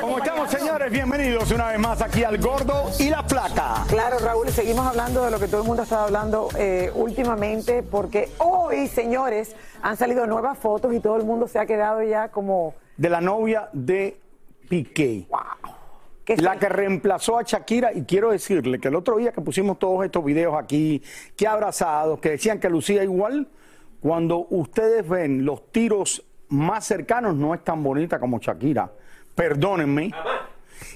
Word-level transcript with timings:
¿Cómo 0.00 0.18
estamos, 0.18 0.50
señores? 0.50 0.92
Bienvenidos 0.92 1.50
una 1.50 1.68
vez 1.68 1.78
más 1.78 2.00
aquí 2.02 2.22
al 2.22 2.38
Gordo 2.38 2.90
y 3.00 3.10
la 3.10 3.24
Flaca. 3.24 3.84
Claro, 3.88 4.18
Raúl, 4.20 4.48
y 4.48 4.52
seguimos 4.52 4.86
hablando 4.86 5.24
de 5.24 5.30
lo 5.32 5.40
que 5.40 5.48
todo 5.48 5.62
el 5.62 5.66
mundo 5.66 5.82
ha 5.82 5.84
estado 5.84 6.04
hablando 6.04 6.48
eh, 6.56 6.92
últimamente, 6.94 7.82
porque 7.82 8.28
hoy, 8.38 8.86
señores, 8.86 9.56
han 9.82 9.96
salido 9.96 10.26
nuevas 10.26 10.56
fotos 10.58 10.94
y 10.94 11.00
todo 11.00 11.16
el 11.16 11.24
mundo 11.24 11.48
se 11.48 11.58
ha 11.58 11.66
quedado 11.66 12.00
ya 12.02 12.28
como... 12.28 12.74
De 12.96 13.08
la 13.08 13.20
novia 13.20 13.70
de 13.72 14.20
Piqué. 14.68 15.26
¿qué 16.24 16.36
La 16.36 16.58
que 16.58 16.68
reemplazó 16.68 17.38
a 17.38 17.42
Shakira, 17.42 17.92
y 17.92 18.02
quiero 18.02 18.30
decirle 18.30 18.78
que 18.78 18.88
el 18.88 18.94
otro 18.94 19.16
día 19.16 19.32
que 19.32 19.40
pusimos 19.40 19.80
todos 19.80 20.04
estos 20.04 20.24
videos 20.24 20.54
aquí, 20.56 21.02
que 21.36 21.48
abrazados, 21.48 22.20
que 22.20 22.30
decían 22.30 22.60
que 22.60 22.68
lucía 22.68 23.02
igual, 23.02 23.48
cuando 24.00 24.46
ustedes 24.50 25.08
ven 25.08 25.44
los 25.44 25.72
tiros 25.72 26.24
más 26.50 26.84
cercanos, 26.84 27.34
no 27.34 27.52
es 27.52 27.64
tan 27.64 27.82
bonita 27.82 28.20
como 28.20 28.38
Shakira. 28.38 28.92
Perdónenme. 29.34 30.12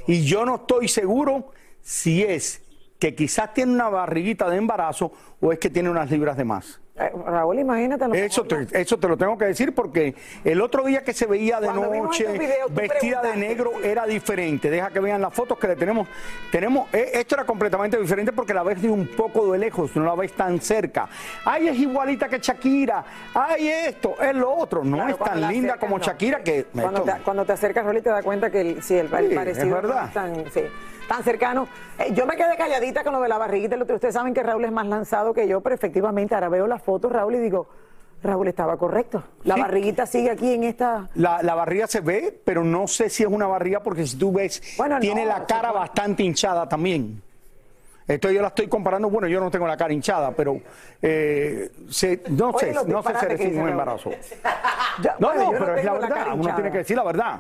Y 0.07 0.25
yo 0.25 0.45
no 0.45 0.57
estoy 0.57 0.89
seguro 0.89 1.53
si 1.83 2.23
es 2.23 2.63
que 2.99 3.15
quizás 3.15 3.53
tiene 3.55 3.73
una 3.73 3.89
barriguita 3.89 4.49
de 4.49 4.57
embarazo 4.57 5.13
o 5.41 5.53
es 5.53 5.59
que 5.59 5.71
tiene 5.71 5.91
unas 5.91 6.11
libras 6.11 6.37
de 6.37 6.45
más. 6.45 6.81
Eh, 6.99 7.11
Raúl, 7.27 7.59
imagínate. 7.59 8.09
lo 8.09 8.15
Eso 8.15 8.45
te, 8.45 8.67
eso 8.81 8.97
te 8.99 9.07
lo 9.07 9.17
tengo 9.19 9.37
que 9.37 9.45
decir 9.45 9.75
porque 9.75 10.15
el 10.45 10.63
otro 10.63 10.83
día 10.85 11.05
que 11.05 11.13
se 11.13 11.27
veía 11.27 11.61
de 11.61 11.67
Cuando 11.67 11.95
noche 11.95 12.27
videos, 12.39 12.73
vestida 12.75 13.21
de 13.21 13.37
negro 13.37 13.73
era 13.83 14.07
diferente. 14.07 14.71
Deja 14.71 14.89
que 14.91 15.01
vean 15.01 15.21
las 15.21 15.35
fotos 15.35 15.59
que 15.59 15.69
le 15.69 15.77
tenemos. 15.77 16.09
Tenemos 16.51 16.89
eh, 16.95 17.11
esto 17.15 17.35
era 17.35 17.45
completamente 17.45 17.99
diferente 17.99 18.33
porque 18.33 18.55
la 18.55 18.63
ves 18.63 18.81
de 18.81 18.89
un 18.89 19.09
poco 19.09 19.53
de 19.53 19.59
lejos, 19.59 19.95
no 19.95 20.05
la 20.05 20.15
ves 20.15 20.33
tan 20.33 20.59
cerca. 20.61 21.07
Ay, 21.45 21.69
es 21.69 21.79
igualita 21.79 22.29
que 22.31 22.39
Shakira. 22.39 23.05
Ay, 23.35 23.69
esto, 23.69 24.15
es 24.23 24.35
lo 24.35 24.51
otro. 24.55 24.83
No 24.83 24.97
Claro, 24.97 25.11
es 25.13 25.19
tan 25.19 25.41
linda 25.41 25.49
acercas, 25.75 25.79
como 25.79 25.99
no. 25.99 26.05
Shakira 26.05 26.43
que 26.43 26.65
Cuando 26.73 27.01
esto- 27.01 27.13
te, 27.13 27.23
cuando 27.23 27.45
te 27.45 27.53
acercas, 27.53 27.85
Rolly, 27.85 28.01
te 28.01 28.09
das 28.11 28.25
cuenta 28.25 28.51
que 28.51 28.61
el, 28.63 28.83
sí, 28.83 28.95
el, 28.95 29.13
el 29.13 29.29
Sí, 29.29 29.35
parecido 29.35 29.65
es 29.67 29.71
no 29.71 29.75
verdad. 29.77 30.05
es 30.07 30.13
tan, 30.15 30.35
sí, 30.51 30.63
tan 31.09 31.23
cercano. 31.23 31.69
Eh, 31.99 32.13
yo 32.13 32.27
me 32.27 32.37
quedé 32.37 32.57
calladita 32.57 33.03
con 33.05 33.13
lo 33.15 33.21
de 33.21 33.29
la 33.29 33.39
barriguita. 33.39 33.77
Ustedes 33.77 34.15
saben 34.15 34.35
que 34.35 34.43
Raúl 34.43 34.65
es 34.65 34.73
más 34.73 34.87
lanzado 34.87 35.33
que 35.33 35.47
yo, 35.49 35.61
pero 35.61 35.75
efectivamente 35.75 36.35
ahora 36.35 36.49
veo 36.49 36.67
las 36.67 36.83
fotos, 36.83 37.11
Raúl, 37.13 37.35
y 37.37 37.39
digo, 37.39 37.67
Raúl 38.23 38.49
estaba 38.49 38.77
correcto. 38.77 39.23
La 39.45 39.55
Sí. 39.55 39.61
barriguita 39.61 40.07
sigue 40.07 40.31
aquí 40.31 40.55
en 40.55 40.65
esta... 40.65 41.09
La, 41.15 41.43
la 41.43 41.55
barriga 41.55 41.87
se 41.87 42.01
ve, 42.01 42.39
pero 42.45 42.65
no 42.65 42.87
sé 42.89 43.09
si 43.11 43.23
es 43.23 43.29
una 43.29 43.47
barriga 43.47 43.81
porque 43.83 44.07
si 44.07 44.17
tú 44.19 44.33
ves, 44.33 44.63
Bueno, 44.77 44.99
tiene 45.01 45.25
no, 45.25 45.29
la 45.31 45.47
cara 45.47 45.71
bastante 45.73 46.23
hinchada 46.23 46.69
también. 46.69 47.23
Esto 48.09 48.31
yo 48.31 48.41
la 48.41 48.49
estoy 48.49 48.69
comparando, 48.69 49.11
bueno, 49.11 49.27
yo 49.27 49.41
no 49.41 49.51
tengo 49.51 49.67
la 49.67 49.77
cara 49.77 49.93
hinchada, 49.93 50.31
pero 50.31 50.61
eh, 51.03 51.71
se- 51.91 52.23
no 52.31 52.51
Oye, 52.51 52.73
sé, 52.73 52.85
no 52.87 53.03
sé 53.03 53.37
si 53.37 53.43
es 53.45 53.57
un 53.57 53.69
embarazo. 53.69 54.11
Ya, 55.03 55.15
No, 55.19 55.27
bueno, 55.29 55.53
no, 55.53 55.59
pero 55.59 55.77
es 55.77 55.85
la 55.85 55.93
verdad, 55.93 56.27
uno 56.35 56.55
tiene 56.55 56.71
que 56.71 56.79
decir 56.79 56.97
la 56.97 57.03
verdad. 57.05 57.39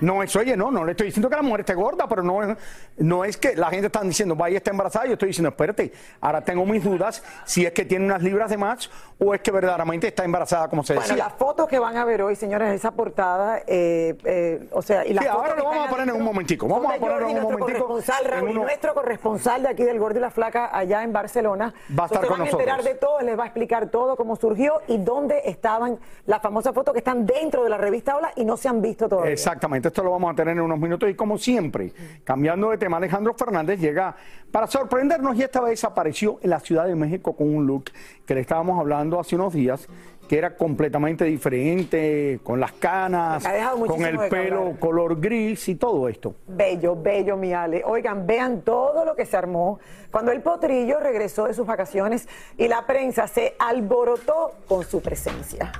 No 0.00 0.22
es, 0.22 0.34
oye, 0.36 0.56
no, 0.56 0.70
no 0.70 0.84
le 0.84 0.92
estoy 0.92 1.06
diciendo 1.06 1.28
que 1.28 1.36
la 1.36 1.42
mujer 1.42 1.60
esté 1.60 1.74
gorda, 1.74 2.06
pero 2.08 2.22
no 2.22 2.42
es, 2.42 2.56
no 2.98 3.24
es 3.24 3.36
que 3.36 3.54
la 3.56 3.68
gente 3.70 3.86
está 3.86 4.00
diciendo, 4.02 4.34
vaya, 4.36 4.56
está 4.58 4.70
embarazada, 4.70 5.06
yo 5.06 5.12
estoy 5.14 5.28
diciendo, 5.28 5.48
espérate, 5.50 5.92
ahora 6.20 6.42
tengo 6.42 6.64
mis 6.66 6.82
dudas 6.84 7.22
si 7.44 7.64
es 7.66 7.72
que 7.72 7.84
tiene 7.84 8.04
unas 8.04 8.22
libras 8.22 8.50
de 8.50 8.56
más 8.56 8.90
o 9.18 9.34
es 9.34 9.40
que 9.40 9.50
verdaderamente 9.50 10.06
está 10.08 10.24
embarazada, 10.24 10.68
como 10.68 10.82
se 10.84 10.94
Bueno, 10.94 11.08
decía. 11.08 11.24
las 11.24 11.32
fotos 11.34 11.66
que 11.68 11.78
van 11.78 11.96
a 11.96 12.04
ver 12.04 12.22
hoy, 12.22 12.36
señores, 12.36 12.72
esa 12.72 12.92
portada, 12.92 13.58
eh, 13.66 14.16
eh, 14.24 14.68
o 14.72 14.82
sea, 14.82 15.04
y 15.04 15.12
las 15.12 15.24
Sí, 15.24 15.30
fotos 15.30 15.42
ahora 15.44 15.56
lo 15.56 15.64
vamos 15.68 15.86
a 15.86 15.90
poner 15.90 16.08
en 16.08 16.14
un 16.16 16.22
momentico, 16.24 16.68
vamos 16.68 16.94
a 16.94 16.98
ponerlo 16.98 17.28
en 17.30 17.36
un 17.36 17.42
momentico, 17.42 17.64
corresponsal, 17.66 18.24
en 18.24 18.30
Raúl, 18.30 18.48
uno- 18.50 18.62
nuestro 18.62 18.94
corresponsal 18.94 19.62
de 19.62 19.68
aquí 19.68 19.82
del 19.84 19.98
Gordo 19.98 20.18
y 20.18 20.22
la 20.22 20.30
Flaca 20.30 20.70
allá 20.76 21.02
en 21.02 21.12
Barcelona. 21.12 21.74
Va 21.98 22.04
a 22.04 22.06
estar 22.06 22.26
con 22.26 22.38
van 22.38 22.46
a 22.46 22.50
enterar 22.50 22.82
de 22.82 22.94
todo, 22.94 23.20
les 23.20 23.38
va 23.38 23.42
a 23.44 23.46
explicar 23.46 23.90
todo, 23.90 24.16
cómo 24.16 24.36
surgió 24.36 24.80
y 24.86 24.98
dónde 24.98 25.42
estaban 25.44 25.98
las 26.26 26.40
famosas 26.42 26.74
fotos 26.74 26.92
que 26.92 26.98
están 26.98 27.26
dentro 27.26 27.64
de 27.64 27.70
la 27.70 27.78
revista 27.78 28.16
Hola 28.16 28.32
y 28.36 28.44
no 28.44 28.56
se 28.56 28.68
han 28.68 28.80
visto 28.80 29.08
todavía. 29.08 29.32
Exactamente, 29.32 29.87
esto 29.88 30.02
lo 30.02 30.12
vamos 30.12 30.32
a 30.32 30.34
tener 30.34 30.56
en 30.56 30.62
unos 30.62 30.78
minutos 30.78 31.08
y 31.10 31.14
como 31.14 31.38
siempre, 31.38 31.92
cambiando 32.24 32.70
de 32.70 32.78
tema, 32.78 32.96
Alejandro 32.96 33.34
Fernández 33.34 33.80
llega 33.80 34.16
para 34.50 34.66
sorprendernos 34.66 35.36
y 35.36 35.42
esta 35.42 35.60
vez 35.60 35.82
apareció 35.84 36.38
en 36.42 36.50
la 36.50 36.60
Ciudad 36.60 36.86
de 36.86 36.94
México 36.94 37.34
con 37.34 37.54
un 37.54 37.66
look 37.66 37.90
que 38.24 38.34
le 38.34 38.40
estábamos 38.40 38.78
hablando 38.78 39.20
hace 39.20 39.36
unos 39.36 39.52
días 39.52 39.88
que 40.28 40.36
era 40.36 40.56
completamente 40.56 41.24
diferente, 41.24 42.38
con 42.44 42.60
las 42.60 42.72
canas, 42.72 43.42
con 43.86 44.04
el 44.04 44.18
pelo 44.28 44.60
hablar. 44.60 44.78
color 44.78 45.20
gris 45.20 45.68
y 45.70 45.76
todo 45.76 46.06
esto. 46.06 46.34
Bello, 46.46 46.94
bello, 46.94 47.36
mi 47.36 47.54
Ale. 47.54 47.82
Oigan, 47.84 48.26
vean 48.26 48.60
todo 48.60 49.06
lo 49.06 49.16
que 49.16 49.24
se 49.24 49.38
armó 49.38 49.80
cuando 50.10 50.30
el 50.30 50.42
potrillo 50.42 51.00
regresó 51.00 51.46
de 51.46 51.54
sus 51.54 51.66
vacaciones 51.66 52.28
y 52.58 52.68
la 52.68 52.86
prensa 52.86 53.26
se 53.26 53.54
alborotó 53.58 54.52
con 54.68 54.84
su 54.84 55.00
presencia. 55.00 55.72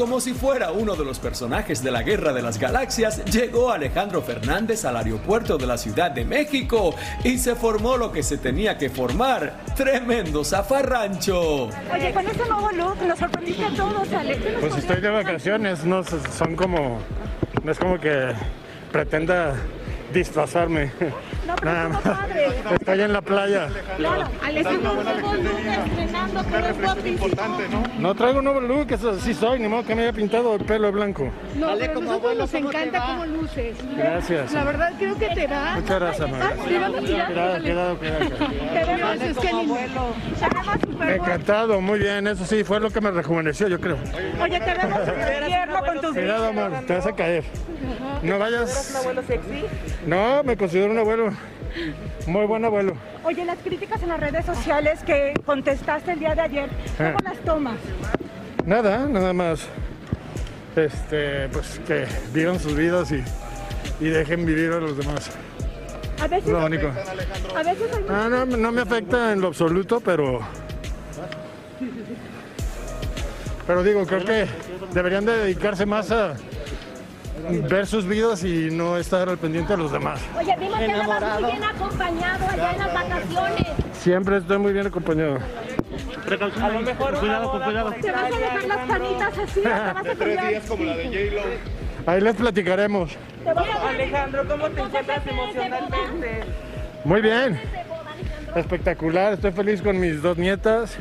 Como 0.00 0.18
si 0.18 0.32
fuera 0.32 0.72
uno 0.72 0.96
de 0.96 1.04
los 1.04 1.18
personajes 1.18 1.84
de 1.84 1.90
la 1.90 2.02
Guerra 2.02 2.32
de 2.32 2.40
las 2.40 2.58
Galaxias, 2.58 3.22
llegó 3.26 3.70
Alejandro 3.70 4.22
Fernández 4.22 4.86
al 4.86 4.96
aeropuerto 4.96 5.58
de 5.58 5.66
la 5.66 5.76
Ciudad 5.76 6.10
de 6.10 6.24
México 6.24 6.94
y 7.22 7.36
se 7.36 7.54
formó 7.54 7.98
lo 7.98 8.10
que 8.10 8.22
se 8.22 8.38
tenía 8.38 8.78
que 8.78 8.88
formar. 8.88 9.60
Tremendo 9.76 10.42
zafarrancho. 10.42 11.68
Oye, 11.92 12.14
con 12.14 12.26
este 12.26 12.48
nuevo 12.48 12.70
look 12.72 12.96
nos 13.06 13.18
sorprendiste 13.18 13.62
a 13.62 13.74
todos, 13.76 14.10
Alex. 14.10 14.42
¿Qué 14.42 14.52
nos 14.52 14.60
Pues 14.62 14.76
estoy 14.78 15.02
de 15.02 15.10
vacaciones, 15.10 15.84
no 15.84 16.02
son 16.02 16.56
como, 16.56 16.98
no 17.62 17.70
es 17.70 17.78
como 17.78 18.00
que 18.00 18.32
pretenda 18.90 19.54
disfrazarme. 20.14 20.92
No, 21.46 21.56
pero 21.56 21.72
Nada 21.72 21.82
estuvo 21.90 22.12
más. 22.12 22.20
padre. 22.20 22.46
Estoy 22.74 23.00
en 23.00 23.12
la 23.12 23.20
playa. 23.22 23.68
Claro, 23.96 24.28
Alejandro, 24.44 24.92
un 24.92 25.04
nuevo 25.04 25.34
look 25.34 25.86
estrenando, 25.86 26.46
que 26.46 26.58
es 26.70 26.80
guapísimo. 26.80 27.82
No 27.98 28.14
traigo 28.14 28.38
un 28.38 28.44
nuevo 28.44 28.60
look, 28.60 28.92
eso 28.92 29.10
así 29.10 29.34
soy, 29.34 29.58
ni 29.60 29.68
modo 29.68 29.84
que 29.84 29.94
me 29.94 30.02
haya 30.02 30.12
pintado 30.12 30.54
el 30.54 30.64
pelo 30.64 30.86
de 30.86 30.92
blanco. 30.92 31.30
No, 31.56 31.68
pero 31.78 32.00
nosotros 32.00 32.36
nos 32.36 32.54
encanta 32.54 33.04
cómo 33.06 33.26
luces. 33.26 33.76
Gracias. 33.96 34.52
La 34.52 34.64
verdad 34.64 34.92
creo 34.98 35.16
que 35.16 35.28
te 35.28 35.46
da. 35.48 35.74
Muchas 35.76 36.00
gracias, 36.00 36.28
amor. 36.28 36.38
Ah, 36.42 36.52
¿te 36.68 36.78
vamos 36.78 36.98
a 36.98 37.02
tirar? 37.02 37.26
Cuidado, 37.26 37.60
cuidado, 37.62 37.98
cuidado. 37.98 38.30
Encantado, 41.14 41.80
muy 41.80 41.98
bien, 41.98 42.26
eso 42.26 42.44
sí, 42.44 42.64
fue 42.64 42.80
lo 42.80 42.90
que 42.90 43.00
me 43.00 43.10
rejuveneció, 43.10 43.68
yo 43.68 43.80
creo. 43.80 43.96
Oye, 44.40 44.60
te 44.60 44.74
vemos 44.74 45.00
tierno 45.46 45.84
con 45.84 46.00
tus 46.00 46.12
Cuidado, 46.12 46.46
amor, 46.48 46.72
te 46.86 46.94
vas 46.94 47.06
a 47.06 47.12
caer. 47.12 47.44
No 48.22 48.38
vayas. 48.38 48.90
un 48.90 48.96
abuelo 48.96 49.22
sexy? 49.26 49.64
No, 50.06 50.42
me 50.44 50.56
considero 50.56 50.90
un 50.92 50.98
abuelo. 50.98 51.32
Muy 52.26 52.46
buen 52.46 52.64
abuelo. 52.64 52.94
Oye, 53.24 53.44
las 53.44 53.58
críticas 53.58 54.02
en 54.02 54.08
las 54.10 54.20
redes 54.20 54.44
sociales 54.46 55.00
que 55.04 55.34
contestaste 55.46 56.12
el 56.12 56.18
día 56.18 56.34
de 56.34 56.40
ayer, 56.42 56.68
¿cómo 56.96 57.10
Ah. 57.18 57.22
las 57.24 57.38
tomas? 57.40 57.76
Nada, 58.66 59.06
nada 59.06 59.32
más. 59.32 59.66
Este, 60.76 61.48
pues 61.48 61.80
que 61.86 62.06
vivan 62.32 62.58
sus 62.60 62.74
vidas 62.76 63.10
y, 63.12 63.22
y 64.04 64.08
dejen 64.08 64.46
vivir 64.46 64.70
a 64.72 64.78
los 64.80 64.96
demás. 64.96 65.30
A 66.22 66.28
veces, 66.28 66.48
Lo 66.50 66.64
único. 66.66 66.86
a 66.88 67.62
veces 67.62 67.90
hay 67.96 68.04
Ah, 68.08 68.28
no, 68.30 68.44
no 68.44 68.72
me 68.72 68.82
afecta 68.82 69.32
en 69.32 69.40
lo 69.40 69.48
absoluto, 69.48 70.00
pero. 70.00 70.40
Pero 73.66 73.82
digo, 73.82 74.04
creo 74.06 74.24
que 74.24 74.46
deberían 74.92 75.24
de 75.24 75.32
dedicarse 75.38 75.86
más 75.86 76.10
a 76.10 76.34
ver 77.68 77.86
sus 77.86 78.06
vidas 78.06 78.44
y 78.44 78.70
no 78.70 78.96
estar 78.96 79.28
al 79.28 79.38
pendiente 79.38 79.72
de 79.72 79.78
los 79.78 79.92
demás. 79.92 80.20
Oye, 80.38 80.54
vimos 80.58 80.78
que 80.78 80.84
andabas 80.84 81.40
muy 81.40 81.50
bien 81.50 81.64
acompañado 81.64 82.48
allá 82.48 82.72
en 82.72 82.78
las 82.78 82.94
vacaciones. 82.94 83.66
Siempre 83.92 84.36
estoy 84.38 84.58
muy 84.58 84.72
bien 84.72 84.86
acompañado. 84.86 85.38
A 86.30 86.68
lo 86.68 86.80
mejor 86.80 87.18
cuidado, 87.18 87.50
con 87.50 87.62
cuidado. 87.62 87.92
Te 88.00 88.12
vas 88.12 88.22
a 88.22 88.36
dejar 88.36 88.64
las 88.64 88.88
panitas 88.88 89.38
así, 89.38 89.60
te 89.60 89.68
vas 89.68 89.96
a 89.96 90.02
cambiar. 90.02 90.62
como 90.62 90.84
la 90.84 90.96
de 90.96 91.04
J-Lo. 91.04 92.10
Ahí 92.10 92.20
les 92.20 92.36
platicaremos. 92.36 93.16
Alejandro, 93.88 94.48
¿cómo 94.48 94.70
te 94.70 94.80
encuentras 94.80 95.26
emocionalmente? 95.26 96.40
Muy 97.04 97.20
bien. 97.20 97.60
Espectacular, 98.54 99.34
estoy 99.34 99.52
feliz 99.52 99.82
con 99.82 99.98
mis 99.98 100.22
dos 100.22 100.36
nietas. 100.36 100.96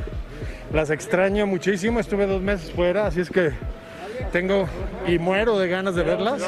Las 0.73 0.89
extraño 0.89 1.47
muchísimo, 1.47 1.99
estuve 1.99 2.27
dos 2.27 2.41
meses 2.41 2.71
fuera, 2.71 3.07
así 3.07 3.21
es 3.21 3.29
que 3.29 3.51
tengo 4.31 4.67
y 5.07 5.17
muero 5.19 5.57
de 5.59 5.67
ganas 5.67 5.95
de 5.95 6.03
verlas. 6.03 6.41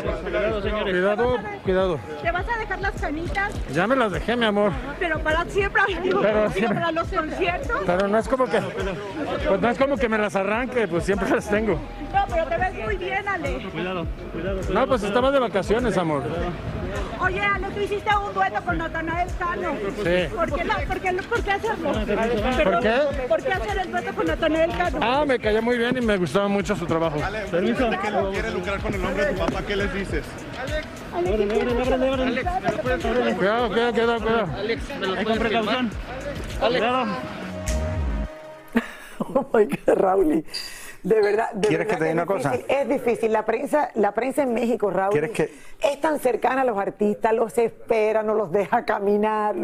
Cuidado, 0.84 1.38
cuidado. 1.64 2.00
Te 2.22 2.32
vas 2.32 2.46
a 2.48 2.58
dejar 2.60 2.80
las 2.82 2.92
canitas, 3.02 3.54
Ya 3.74 3.88
me 3.88 3.96
las 3.96 4.12
dejé, 4.12 4.36
mi 4.36 4.46
amor. 4.46 4.72
pero 5.00 5.20
para 5.20 5.46
siempre, 5.46 5.82
digo, 6.02 6.22
Pero 6.22 6.50
digo, 6.50 6.68
para 6.68 6.92
los 6.92 7.08
conciertos. 7.08 7.82
Pero 7.86 8.08
no 8.08 8.18
es 8.18 8.28
como 8.28 8.46
que, 8.46 8.60
pues 9.48 9.62
no 9.62 9.70
es 9.70 9.78
como 9.78 9.98
que 9.98 10.10
me 10.10 10.18
las 10.18 10.36
arranque, 10.36 10.88
pues 10.88 11.04
siempre 11.06 11.30
las 11.30 11.50
tengo. 11.50 11.74
No, 12.14 12.26
pero 12.30 12.46
te 12.46 12.58
ves 12.58 12.86
muy 12.86 12.98
bien, 12.98 13.28
Ale. 13.28 13.70
Cuidado, 13.72 14.06
cuidado. 14.32 14.62
No, 14.74 14.88
pues 14.88 15.04
estaba 15.04 15.32
de 15.32 15.40
vacaciones, 15.40 15.98
amor. 15.98 16.24
Oye, 17.22 17.40
Ale, 17.40 17.68
tú 17.74 17.80
hiciste 17.82 18.10
un 18.16 18.34
dueto 18.34 18.62
con 18.66 18.78
Natanael 18.78 19.30
Cano. 19.38 19.74
Sí. 20.04 20.36
¿Por 20.36 20.54
qué, 20.56 20.64
la- 20.64 20.76
por 20.88 21.00
qué, 21.00 21.14
por 21.30 21.44
qué 21.44 21.52
hacerlo? 21.52 21.92
¿Por 21.94 22.80
qué? 22.80 23.28
¿Por 23.28 23.44
qué 23.44 23.54
hacer 23.54 23.78
el 23.78 23.92
dueto 23.92 24.16
con 24.16 24.26
Natanael 24.26 24.72
Cano? 24.72 25.00
Ah, 25.02 25.24
me 25.28 25.40
caía 25.40 25.62
muy 25.62 25.78
bien 25.78 25.98
y 25.98 26.02
me 26.02 26.18
gustaba 26.18 26.48
mucho 26.48 26.76
su 26.76 26.86
trabajo. 26.88 27.18
Permiso. 27.52 27.90
que 28.02 28.12
lo 28.12 28.32
quiere 28.32 28.52
lucrar 28.52 28.80
con 28.80 28.94
el 28.96 29.02
nombre 29.02 29.26
de 29.26 29.34
tu 29.34 29.40
papá, 29.40 29.62
¿qué 29.68 29.76
les 29.76 29.94
dices? 29.94 30.26
Cuidado, 33.38 33.68
cuidado, 33.70 33.92
cuidado, 33.94 34.20
cuidado. 34.20 34.48
Hay 35.18 35.26
con 35.26 35.38
precaución. 35.38 35.90
Cuidado. 36.60 37.06
Oh 39.20 39.46
my 39.54 39.66
God, 39.66 39.96
Raúl. 39.96 40.44
De 41.04 41.20
verdad, 41.22 41.52
de 41.54 41.68
¿Quieres 41.68 41.88
verdad 41.88 42.00
que 42.00 42.06
te 42.06 42.10
diga 42.12 42.14
una 42.14 42.22
es 42.24 42.28
cosa? 42.28 42.52
difícil, 42.52 42.76
Es 42.78 42.88
difícil. 42.90 43.32
La 43.34 43.44
prensa, 43.46 43.90
la 43.96 44.12
prensa 44.14 44.44
en 44.44 44.54
México, 44.54 44.92
Raúl, 44.92 45.12
¿Quieres 45.12 45.32
que- 45.32 45.52
es 45.82 46.00
tan 46.00 46.20
cercana 46.20 46.62
a 46.62 46.66
los 46.66 46.78
artistas, 46.78 47.34
los 47.34 47.58
espera, 47.58 48.22
no 48.22 48.36
los 48.36 48.52
deja 48.52 48.86
caminar. 48.86 49.56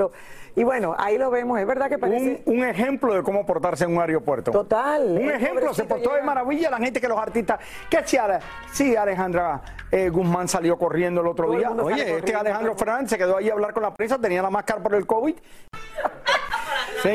Y 0.55 0.63
bueno, 0.63 0.95
ahí 0.97 1.19
lo 1.19 1.29
vemos. 1.29 1.59
Es 1.59 1.67
verdad 1.67 1.87
que 1.89 1.99
parece. 1.99 2.41
Un, 2.47 2.57
un 2.57 2.63
ejemplo 2.67 3.13
de 3.13 3.21
cómo 3.21 3.45
portarse 3.45 3.83
en 3.83 3.95
un 3.95 4.01
aeropuerto. 4.01 4.49
Total. 4.51 5.03
Un 5.11 5.17
el 5.21 5.29
ejemplo, 5.29 5.71
se 5.75 5.83
portó 5.83 6.09
de 6.09 6.15
llega- 6.15 6.25
maravilla 6.25 6.71
la 6.71 6.77
gente 6.77 6.99
que 6.99 7.07
los 7.07 7.19
artistas. 7.19 7.59
¿Qué 7.87 7.97
Ale- 8.17 8.39
sí, 8.73 8.95
Alejandra 8.95 9.61
eh, 9.91 10.09
Guzmán 10.09 10.47
salió 10.47 10.75
corriendo 10.79 11.21
el 11.21 11.27
otro 11.27 11.45
Todo 11.45 11.53
el 11.53 11.59
día? 11.59 11.69
sale 11.69 11.81
Oye, 11.83 12.17
este 12.17 12.33
Alejandro 12.33 12.71
el 12.71 12.77
Fernández 12.79 13.11
se 13.11 13.17
quedó 13.19 13.37
ahí 13.37 13.49
a 13.49 13.53
hablar 13.53 13.73
con 13.75 13.83
la 13.83 13.93
prensa, 13.93 14.17
tenía 14.17 14.41
la 14.41 14.49
máscara 14.49 14.81
por 14.81 14.95
el 14.95 15.05
COVID. 15.05 15.35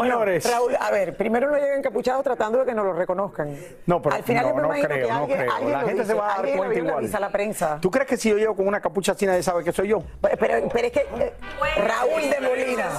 Señores. 0.00 0.42
Bueno, 0.44 0.58
Raúl, 0.58 0.76
a 0.80 0.90
ver, 0.90 1.16
primero 1.16 1.50
no 1.50 1.56
lleguen 1.56 1.78
encapuchados 1.78 2.22
tratando 2.24 2.58
de 2.60 2.66
que 2.66 2.74
nos 2.74 2.84
lo 2.84 2.92
reconozcan. 2.92 3.56
No, 3.86 4.00
pero 4.02 4.16
Al 4.16 4.22
final 4.24 4.42
no, 4.44 4.48
yo 4.50 4.54
me 4.56 4.62
no 4.62 4.66
imagino 4.68 4.88
creo, 4.88 5.06
que 5.06 5.12
no 5.14 5.26
creo. 5.26 5.52
alguien 5.52 5.72
La 5.72 5.80
gente 5.80 6.04
se 6.04 6.14
va 6.14 6.24
a 6.24 6.42
dar 6.42 6.56
cuenta 6.56 6.78
igual. 6.78 7.10
la 7.20 7.30
prensa. 7.30 7.78
¿Tú 7.80 7.90
crees 7.90 8.08
que 8.08 8.16
si 8.16 8.30
yo 8.30 8.36
llego 8.36 8.54
con 8.56 8.66
una 8.68 8.80
capucha 8.80 9.12
así 9.12 9.26
nadie 9.26 9.42
sabe 9.42 9.62
que 9.64 9.72
soy 9.72 9.88
yo? 9.88 10.02
Pero, 10.20 10.36
pero, 10.38 10.68
pero 10.72 10.86
es 10.86 10.92
que 10.92 11.00
eh, 11.00 11.32
Raúl 11.76 12.22
de 12.22 12.40
Molina. 12.40 12.90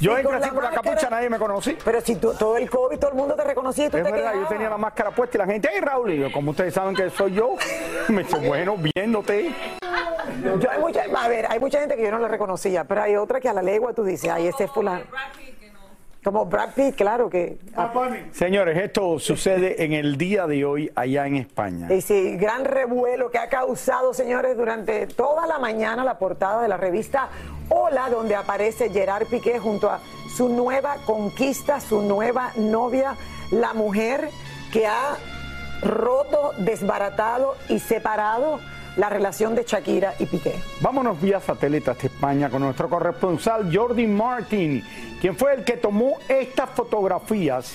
Yo 0.00 0.14
Sí, 0.14 0.20
entro 0.20 0.36
así 0.36 0.48
la 0.48 0.54
con 0.54 0.62
la 0.64 0.70
capucha, 0.70 1.10
nadie 1.10 1.28
me 1.30 1.38
conocí. 1.38 1.76
Pero 1.84 2.00
si 2.00 2.16
tú- 2.16 2.34
todo 2.34 2.56
el 2.56 2.68
COVID, 2.70 2.98
todo 2.98 3.10
el 3.10 3.16
mundo 3.16 3.34
te 3.34 3.44
reconocía 3.44 3.86
y 3.86 3.90
tú 3.90 3.96
Es 3.98 4.04
te 4.04 4.12
verdad, 4.12 4.34
yo 4.34 4.46
tenía 4.46 4.68
la 4.70 4.78
máscara 4.78 5.10
puesta 5.10 5.36
y 5.36 5.38
la 5.38 5.46
gente, 5.46 5.68
¡ay, 5.72 5.80
Raúl! 5.80 6.12
Y 6.12 6.18
yo, 6.20 6.32
como 6.32 6.50
ustedes 6.52 6.74
saben 6.74 6.94
que 6.94 7.10
soy 7.10 7.32
yo, 7.34 7.54
me 8.08 8.22
dice, 8.22 8.36
bueno, 8.38 8.76
viéndote. 8.76 9.52
Yo 10.60 10.70
hay 10.70 10.78
mucha, 10.78 11.02
a 11.16 11.28
ver, 11.28 11.46
hay 11.48 11.58
mucha 11.58 11.80
gente 11.80 11.96
que 11.96 12.02
yo 12.02 12.10
no 12.10 12.18
le 12.18 12.28
reconocía, 12.28 12.84
pero 12.84 13.02
hay 13.02 13.16
otra 13.16 13.40
que 13.40 13.48
a 13.48 13.52
la 13.52 13.62
legua 13.62 13.92
tú 13.92 14.04
dices, 14.04 14.30
ay, 14.30 14.46
ese 14.48 14.64
es 14.64 14.70
fulano. 14.70 15.04
Como 16.22 16.46
Brad 16.46 16.70
Pitt, 16.74 16.96
claro 16.96 17.30
que. 17.30 17.58
Señores, 18.32 18.76
esto 18.76 19.18
sucede 19.18 19.84
en 19.84 19.92
el 19.92 20.18
día 20.18 20.46
de 20.46 20.64
hoy 20.64 20.90
allá 20.94 21.26
en 21.26 21.36
España. 21.36 21.92
Y 21.92 22.00
sí, 22.00 22.36
gran 22.36 22.64
revuelo 22.64 23.30
que 23.30 23.38
ha 23.38 23.48
causado, 23.48 24.12
señores, 24.12 24.56
durante 24.56 25.06
toda 25.06 25.46
la 25.46 25.58
mañana 25.58 26.04
la 26.04 26.18
portada 26.18 26.62
de 26.62 26.68
la 26.68 26.76
revista 26.76 27.28
Hola, 27.70 28.08
donde 28.10 28.34
aparece 28.34 28.90
Gerard 28.90 29.26
Piqué 29.26 29.58
junto 29.58 29.90
a 29.90 30.00
su 30.34 30.48
nueva 30.48 30.96
conquista, 31.04 31.80
su 31.80 32.02
nueva 32.02 32.52
novia, 32.56 33.14
la 33.50 33.74
mujer 33.74 34.28
que 34.72 34.86
ha 34.86 35.16
roto, 35.82 36.52
desbaratado 36.58 37.54
y 37.68 37.78
separado 37.78 38.58
la 38.98 39.08
relación 39.08 39.54
de 39.54 39.64
Shakira 39.64 40.14
y 40.18 40.26
Piqué. 40.26 40.60
Vámonos 40.80 41.20
vía 41.20 41.40
satélite 41.40 41.92
hasta 41.92 42.08
España 42.08 42.50
con 42.50 42.60
nuestro 42.62 42.90
corresponsal 42.90 43.74
Jordi 43.74 44.06
Martin, 44.06 44.84
quien 45.20 45.36
fue 45.36 45.54
el 45.54 45.64
que 45.64 45.76
tomó 45.76 46.18
estas 46.28 46.70
fotografías 46.70 47.74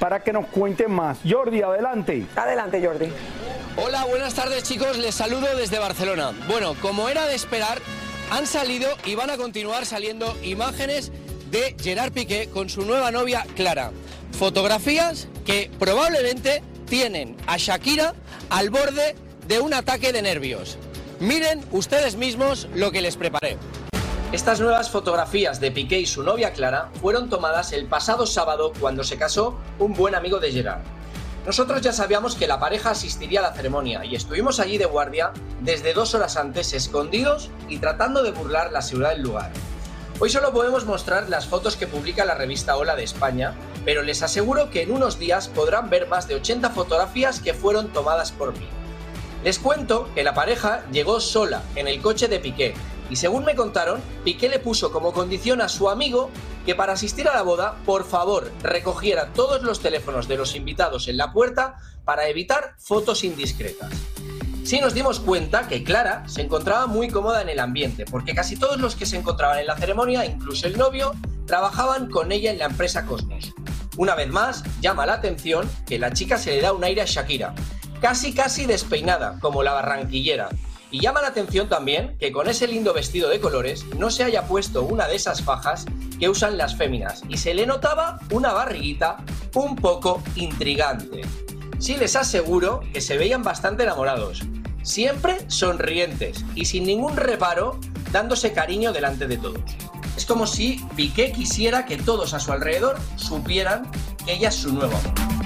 para 0.00 0.24
que 0.24 0.32
nos 0.32 0.46
cuente 0.46 0.88
más. 0.88 1.18
Jordi, 1.28 1.60
adelante. 1.60 2.26
Adelante, 2.34 2.84
Jordi. 2.84 3.06
Hola, 3.76 4.06
buenas 4.06 4.34
tardes 4.34 4.64
chicos, 4.64 4.96
les 4.98 5.14
saludo 5.14 5.54
desde 5.56 5.78
Barcelona. 5.78 6.32
Bueno, 6.48 6.74
como 6.80 7.08
era 7.08 7.26
de 7.26 7.34
esperar, 7.34 7.78
han 8.30 8.46
salido 8.46 8.88
y 9.04 9.14
van 9.14 9.28
a 9.28 9.36
continuar 9.36 9.84
saliendo 9.84 10.34
imágenes 10.42 11.12
de 11.50 11.76
Gerard 11.78 12.12
Piqué 12.12 12.48
con 12.48 12.70
su 12.70 12.82
nueva 12.86 13.10
novia 13.10 13.44
Clara. 13.56 13.90
Fotografías 14.38 15.28
que 15.44 15.70
probablemente 15.78 16.62
tienen 16.88 17.36
a 17.46 17.58
Shakira 17.58 18.14
al 18.48 18.70
borde 18.70 19.14
de 19.52 19.60
un 19.60 19.74
ataque 19.74 20.14
de 20.14 20.22
nervios. 20.22 20.78
Miren 21.20 21.62
ustedes 21.72 22.16
mismos 22.16 22.68
lo 22.74 22.90
que 22.90 23.02
les 23.02 23.18
preparé. 23.18 23.58
Estas 24.32 24.60
nuevas 24.60 24.88
fotografías 24.88 25.60
de 25.60 25.70
Piqué 25.70 26.00
y 26.00 26.06
su 26.06 26.22
novia 26.22 26.54
Clara 26.54 26.88
fueron 27.02 27.28
tomadas 27.28 27.74
el 27.74 27.84
pasado 27.84 28.24
sábado 28.24 28.72
cuando 28.80 29.04
se 29.04 29.18
casó 29.18 29.60
un 29.78 29.92
buen 29.92 30.14
amigo 30.14 30.40
de 30.40 30.52
Gerard. 30.52 30.80
Nosotros 31.44 31.82
ya 31.82 31.92
sabíamos 31.92 32.34
que 32.34 32.46
la 32.46 32.58
pareja 32.58 32.92
asistiría 32.92 33.40
a 33.40 33.42
la 33.42 33.52
ceremonia 33.52 34.06
y 34.06 34.14
estuvimos 34.14 34.58
allí 34.58 34.78
de 34.78 34.86
guardia 34.86 35.32
desde 35.60 35.92
dos 35.92 36.14
horas 36.14 36.38
antes 36.38 36.72
escondidos 36.72 37.50
y 37.68 37.76
tratando 37.76 38.22
de 38.22 38.30
burlar 38.30 38.72
la 38.72 38.80
seguridad 38.80 39.10
del 39.10 39.20
lugar. 39.20 39.52
Hoy 40.18 40.30
solo 40.30 40.54
podemos 40.54 40.86
mostrar 40.86 41.28
las 41.28 41.46
fotos 41.46 41.76
que 41.76 41.86
publica 41.86 42.24
la 42.24 42.36
revista 42.36 42.78
Hola 42.78 42.96
de 42.96 43.04
España, 43.04 43.52
pero 43.84 44.00
les 44.00 44.22
aseguro 44.22 44.70
que 44.70 44.80
en 44.80 44.92
unos 44.92 45.18
días 45.18 45.48
podrán 45.48 45.90
ver 45.90 46.08
más 46.08 46.26
de 46.26 46.36
80 46.36 46.70
fotografías 46.70 47.38
que 47.38 47.52
fueron 47.52 47.92
tomadas 47.92 48.32
por 48.32 48.58
mí. 48.58 48.66
Les 49.44 49.58
cuento 49.58 50.08
que 50.14 50.22
la 50.22 50.34
pareja 50.34 50.84
llegó 50.92 51.18
sola 51.18 51.62
en 51.74 51.88
el 51.88 52.00
coche 52.00 52.28
de 52.28 52.38
Piqué 52.38 52.74
y 53.10 53.16
según 53.16 53.44
me 53.44 53.56
contaron, 53.56 54.00
Piqué 54.24 54.48
le 54.48 54.60
puso 54.60 54.92
como 54.92 55.12
condición 55.12 55.60
a 55.60 55.68
su 55.68 55.90
amigo 55.90 56.30
que 56.64 56.76
para 56.76 56.92
asistir 56.92 57.28
a 57.28 57.34
la 57.34 57.42
boda, 57.42 57.76
por 57.84 58.04
favor, 58.04 58.52
recogiera 58.62 59.32
todos 59.32 59.62
los 59.62 59.80
teléfonos 59.80 60.28
de 60.28 60.36
los 60.36 60.54
invitados 60.54 61.08
en 61.08 61.16
la 61.16 61.32
puerta 61.32 61.76
para 62.04 62.28
evitar 62.28 62.76
fotos 62.78 63.24
indiscretas. 63.24 63.90
Sí 64.62 64.78
nos 64.80 64.94
dimos 64.94 65.18
cuenta 65.18 65.66
que 65.66 65.82
Clara 65.82 66.22
se 66.28 66.42
encontraba 66.42 66.86
muy 66.86 67.08
cómoda 67.08 67.42
en 67.42 67.48
el 67.48 67.58
ambiente, 67.58 68.04
porque 68.04 68.34
casi 68.34 68.56
todos 68.56 68.78
los 68.78 68.94
que 68.94 69.06
se 69.06 69.16
encontraban 69.16 69.58
en 69.58 69.66
la 69.66 69.76
ceremonia, 69.76 70.24
incluso 70.24 70.68
el 70.68 70.78
novio, 70.78 71.12
trabajaban 71.46 72.08
con 72.08 72.30
ella 72.30 72.52
en 72.52 72.58
la 72.58 72.66
empresa 72.66 73.04
Cosmos. 73.06 73.52
Una 73.96 74.14
vez 74.14 74.28
más, 74.28 74.62
llama 74.80 75.04
la 75.04 75.14
atención 75.14 75.68
que 75.84 75.98
la 75.98 76.12
chica 76.12 76.38
se 76.38 76.52
le 76.52 76.60
da 76.60 76.72
un 76.72 76.84
aire 76.84 77.02
a 77.02 77.06
Shakira, 77.06 77.54
casi 78.02 78.34
casi 78.34 78.66
despeinada, 78.66 79.38
como 79.40 79.62
la 79.62 79.72
barranquillera. 79.74 80.48
Y 80.90 81.00
llama 81.00 81.22
la 81.22 81.28
atención 81.28 81.68
también 81.68 82.16
que 82.18 82.32
con 82.32 82.48
ese 82.48 82.66
lindo 82.66 82.92
vestido 82.92 83.30
de 83.30 83.40
colores 83.40 83.86
no 83.96 84.10
se 84.10 84.24
haya 84.24 84.42
puesto 84.46 84.82
una 84.82 85.06
de 85.06 85.14
esas 85.14 85.40
fajas 85.40 85.86
que 86.18 86.28
usan 86.28 86.58
las 86.58 86.76
féminas 86.76 87.22
y 87.28 87.38
se 87.38 87.54
le 87.54 87.64
notaba 87.64 88.18
una 88.30 88.52
barriguita 88.52 89.18
un 89.54 89.76
poco 89.76 90.20
intrigante. 90.34 91.22
Sí 91.78 91.96
les 91.96 92.16
aseguro 92.16 92.80
que 92.92 93.00
se 93.00 93.16
veían 93.16 93.44
bastante 93.44 93.84
enamorados, 93.84 94.42
siempre 94.82 95.38
sonrientes 95.48 96.44
y 96.56 96.64
sin 96.64 96.84
ningún 96.84 97.16
reparo 97.16 97.78
dándose 98.10 98.52
cariño 98.52 98.92
delante 98.92 99.26
de 99.28 99.38
todos. 99.38 99.62
Es 100.16 100.26
como 100.26 100.46
si 100.46 100.84
Piqué 100.96 101.32
quisiera 101.32 101.86
que 101.86 101.96
todos 101.96 102.34
a 102.34 102.40
su 102.40 102.52
alrededor 102.52 102.98
supieran 103.16 103.90
que 104.26 104.34
ella 104.34 104.48
es 104.48 104.56
su 104.56 104.74
nuevo 104.74 104.94
amor. 104.96 105.41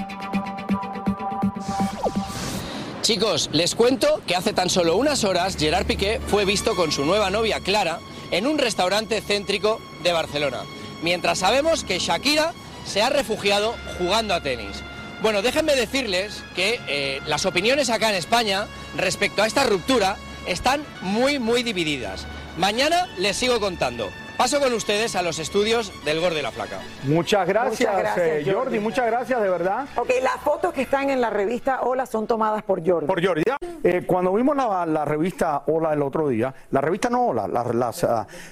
Chicos, 3.07 3.49
les 3.53 3.73
cuento 3.73 4.21
que 4.27 4.35
hace 4.35 4.51
tan 4.51 4.69
solo 4.69 4.97
unas 4.97 5.23
horas 5.23 5.55
Gerard 5.57 5.85
Piqué 5.85 6.19
fue 6.27 6.43
visto 6.43 6.75
con 6.75 6.91
su 6.91 7.05
nueva 7.05 7.29
novia 7.29 7.61
Clara 7.61 8.01
en 8.31 8.45
un 8.45 8.57
restaurante 8.57 9.21
céntrico 9.21 9.79
de 10.03 10.11
Barcelona, 10.11 10.63
mientras 11.01 11.39
sabemos 11.39 11.85
que 11.85 11.99
Shakira 11.99 12.51
se 12.85 13.01
ha 13.01 13.09
refugiado 13.09 13.75
jugando 13.97 14.33
a 14.33 14.43
tenis. 14.43 14.83
Bueno, 15.21 15.41
déjenme 15.41 15.77
decirles 15.77 16.43
que 16.53 16.81
eh, 16.89 17.21
las 17.27 17.45
opiniones 17.45 17.89
acá 17.89 18.09
en 18.09 18.17
España 18.17 18.67
respecto 18.97 19.41
a 19.41 19.47
esta 19.47 19.63
ruptura 19.63 20.17
están 20.45 20.83
muy, 20.99 21.39
muy 21.39 21.63
divididas. 21.63 22.25
Mañana 22.57 23.07
les 23.17 23.37
sigo 23.37 23.61
contando. 23.61 24.11
Paso 24.37 24.59
con 24.59 24.71
ustedes 24.73 25.15
a 25.15 25.23
los 25.23 25.39
estudios 25.39 25.91
del 26.05 26.19
Gordo 26.21 26.37
y 26.37 26.43
la 26.43 26.51
Flaca. 26.51 26.79
Muchas 27.05 27.47
gracias, 27.47 27.79
Muchas 27.89 27.97
gracias, 27.97 28.27
eh, 28.27 28.41
Jordi. 28.45 28.53
Jordi. 28.53 28.79
Muchas 28.79 29.05
gracias, 29.07 29.41
de 29.41 29.49
verdad. 29.49 29.87
Ok, 29.95 30.09
las 30.21 30.35
fotos 30.41 30.73
que 30.73 30.83
están 30.83 31.09
en 31.09 31.19
la 31.19 31.31
revista 31.31 31.81
Hola 31.81 32.05
son 32.05 32.27
tomadas 32.27 32.61
por 32.63 32.85
Jordi. 32.87 33.07
Por 33.07 33.25
Jordi. 33.25 33.41
Eh, 33.83 34.03
cuando 34.05 34.31
vimos 34.33 34.55
la, 34.55 34.85
la 34.85 35.05
revista 35.05 35.63
Hola 35.65 35.91
el 35.93 36.03
otro 36.03 36.27
día, 36.27 36.53
la 36.69 36.81
revista 36.81 37.09
no 37.09 37.25
Hola, 37.27 37.47
la- 37.47 37.63
las, 37.73 38.05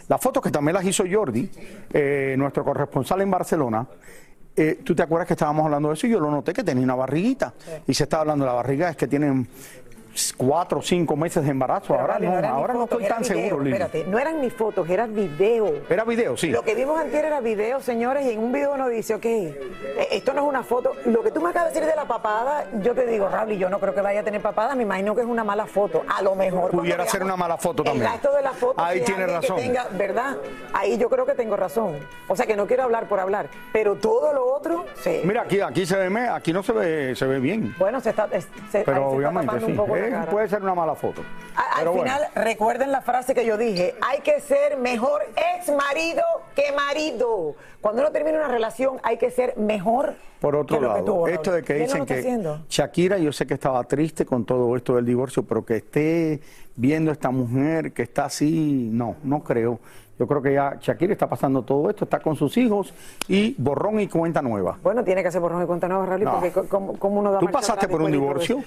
las 0.08 0.22
fotos 0.22 0.42
que 0.42 0.50
también 0.50 0.74
las 0.74 0.86
hizo 0.86 1.04
Jordi, 1.10 1.50
eh, 1.94 2.34
nuestro 2.38 2.64
corresponsal 2.66 3.22
en 3.22 3.30
Barcelona, 3.30 3.86
eh, 4.58 4.80
tú 4.84 4.96
te 4.96 5.04
acuerdas 5.04 5.28
que 5.28 5.34
estábamos 5.34 5.66
hablando 5.66 5.90
de 5.90 5.94
eso 5.96 6.08
y 6.08 6.12
yo 6.12 6.20
lo 6.20 6.32
noté 6.32 6.52
que 6.54 6.64
tenía 6.64 6.84
una 6.84 6.96
barriguita. 6.96 7.54
Y 7.88 7.94
se 7.94 8.04
estaba 8.04 8.22
hablando 8.22 8.44
de 8.46 8.50
la 8.52 8.56
barriga, 8.56 8.90
es 8.90 8.96
que 8.98 9.08
tienen 9.08 9.48
cuatro 10.38 10.80
o 10.80 10.82
cinco 10.82 11.16
meses 11.16 11.44
de 11.44 11.52
embarazo. 11.52 11.88
Pero, 11.90 12.02
ahora 12.02 12.20
no, 12.20 12.32
eran 12.38 12.46
ahora 12.46 12.74
no 12.74 12.84
estoy 12.86 13.06
tan 13.06 13.22
video, 13.22 13.36
seguro, 13.36 13.60
Lili. 13.64 13.72
Espérate, 13.76 14.06
no 14.06 14.18
eran 14.20 14.42
ni 14.42 14.50
fotos, 14.50 14.90
era 14.90 15.06
video. 15.08 15.74
Era 15.90 16.04
video, 16.04 16.38
sí. 16.38 16.50
Lo 16.50 16.64
que 16.64 16.76
vimos 16.76 17.00
antier 17.00 17.26
era 17.26 17.40
video, 17.42 17.82
señores, 17.82 18.26
y 18.26 18.32
en 18.32 18.40
un 18.40 18.52
video 18.52 18.74
uno 18.74 18.88
dice, 18.88 19.16
ok, 19.16 19.26
eh, 19.26 19.58
esto 20.12 20.34
no 20.34 20.44
es 20.44 20.48
una 20.48 20.64
foto. 20.64 20.94
Lo 21.06 21.22
que 21.22 21.32
tú 21.32 21.42
me 21.42 21.50
acabas 21.50 21.74
de 21.74 21.80
decir 21.80 21.90
de 21.90 21.96
la 21.96 22.06
papada, 22.08 22.66
yo 22.82 22.94
te 22.94 23.06
digo, 23.06 23.28
Rabli, 23.30 23.58
yo 23.58 23.70
no 23.70 23.80
creo 23.80 23.94
que 23.94 24.02
vaya 24.02 24.22
a 24.22 24.24
tener 24.24 24.42
papada, 24.42 24.76
me 24.76 24.84
imagino 24.84 25.16
que 25.16 25.22
es 25.22 25.28
una 25.28 25.44
mala 25.44 25.66
foto. 25.66 26.04
A 26.08 26.22
lo 26.22 26.36
mejor. 26.36 26.72
Pudiera 26.72 27.06
ser 27.06 27.24
una 27.24 27.36
mala 27.36 27.58
foto 27.58 27.84
el 27.84 27.90
también. 27.90 28.12
resto 28.12 28.32
de 28.34 28.42
la 28.42 28.52
foto, 28.52 28.82
Ahí 28.82 28.98
si 28.98 29.00
es 29.02 29.06
tiene 29.06 29.24
alguien 29.24 29.42
que 29.42 29.48
razón. 29.48 29.58
tenga- 29.62 29.88
¿Verdad? 29.98 30.38
Ahí 30.74 30.98
yo 30.98 31.10
creo 31.10 31.26
que 31.26 31.34
tengo 31.34 31.56
razón. 31.56 31.96
O 32.28 32.36
sea 32.36 32.46
que 32.46 32.56
no 32.56 32.66
quiero 32.68 32.84
hablar 32.84 33.08
por 33.08 33.20
hablar, 33.20 33.48
pero 33.74 33.96
todo 33.96 34.34
lo 34.34 34.46
otro, 34.46 34.86
sí. 35.02 35.22
Mira, 35.24 35.42
aquí, 35.44 35.62
aquí 35.62 35.86
se 35.86 35.96
ve, 35.98 36.28
aquí 36.28 36.54
no 36.54 36.64
se 36.64 36.72
ve, 36.74 37.16
se 37.16 37.26
ve 37.26 37.40
bien. 37.40 37.76
Bueno, 37.78 38.00
se 38.00 38.10
está, 38.12 38.28
es- 38.32 38.48
se, 38.72 38.80
ahí 38.80 38.84
Pero 38.86 38.86
se 38.86 38.92
está 38.92 39.00
obviamente 39.02 39.46
tapando 39.48 39.66
sí. 39.66 39.72
un 39.72 39.78
poco 39.78 39.96
Eh, 39.96 40.05
puede 40.30 40.48
ser 40.48 40.62
una 40.62 40.76
mala 40.76 40.96
foto. 40.96 41.22
A- 41.56 41.80
Al 41.80 41.88
bueno. 41.90 42.04
final, 42.04 42.22
recuerden 42.36 42.92
la 42.92 43.02
frase 43.02 43.34
que 43.34 43.46
yo 43.46 43.58
dije, 43.58 43.96
hay 44.02 44.20
que 44.22 44.40
ser 44.42 44.78
mejor 44.78 45.22
ex 45.56 45.70
marido 45.76 46.24
que 46.56 46.72
marido. 46.72 47.56
Cuando 47.82 48.02
uno 48.02 48.12
termina 48.12 48.38
una 48.38 48.48
relación, 48.48 49.00
hay 49.04 49.18
que 49.18 49.30
ser 49.32 49.58
mejor 49.58 50.16
Por 50.40 50.56
otro 50.56 50.78
que 50.78 50.84
lo 50.86 50.94
que 50.94 51.00
lado, 51.02 51.28
esto 51.28 51.52
de 51.52 51.62
que 51.62 51.68
¿Quién 51.76 51.80
no 51.80 51.86
dicen 51.86 52.06
que 52.06 52.20
haciendo? 52.20 52.62
Shakira, 52.70 53.18
yo 53.18 53.32
sé 53.32 53.46
que 53.46 53.54
estaba 53.54 53.84
triste 53.84 54.26
con 54.26 54.46
todo 54.46 54.76
esto 54.76 54.96
del 54.96 55.06
divorcio, 55.06 55.44
pero 55.44 55.64
que 55.66 55.78
esté 55.78 56.40
viendo 56.76 57.12
a 57.12 57.14
esta 57.14 57.30
mujer 57.32 57.94
que 57.94 58.04
está 58.04 58.26
así, 58.26 58.90
no, 58.92 59.16
no 59.24 59.44
creo. 59.44 59.80
Yo 60.18 60.28
creo 60.28 60.42
que 60.42 60.54
ya 60.54 60.78
Shakira 60.80 61.12
está 61.12 61.28
pasando 61.28 61.62
todo 61.64 61.90
esto, 61.90 62.06
está 62.06 62.20
con 62.20 62.36
sus 62.38 62.56
hijos 62.58 62.94
y 63.28 63.54
borrón 63.58 64.00
y 64.00 64.08
cuenta 64.08 64.42
nueva. 64.42 64.78
Bueno, 64.82 65.04
tiene 65.04 65.22
que 65.22 65.28
hacer 65.28 65.42
borrón 65.42 65.62
y 65.64 65.66
cuenta 65.66 65.90
nueva, 65.90 66.06
Raúl, 66.06 66.24
No. 66.24 66.34
porque 66.40 66.52
como, 66.70 66.98
como 66.98 67.20
uno 67.20 67.32
da 67.34 67.40
¿Tú 67.40 67.48
pasaste 67.48 67.88
por 67.90 68.02
un 68.02 68.12
divorcio? 68.12 68.62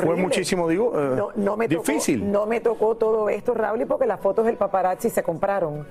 Fue 0.00 0.16
muchísimo, 0.16 0.66
digo, 0.68 0.92
eh, 0.96 1.14
no, 1.16 1.28
no 1.36 1.56
me 1.56 1.68
tocó, 1.68 1.82
difícil. 1.82 2.30
No 2.32 2.46
me 2.46 2.60
tocó 2.60 2.96
todo 2.96 3.28
esto, 3.28 3.54
Raúl, 3.54 3.84
porque 3.86 4.06
las 4.06 4.18
fotos 4.20 4.44
del 4.46 4.56
paparazzi 4.56 5.08
se 5.08 5.22
compraron. 5.22 5.86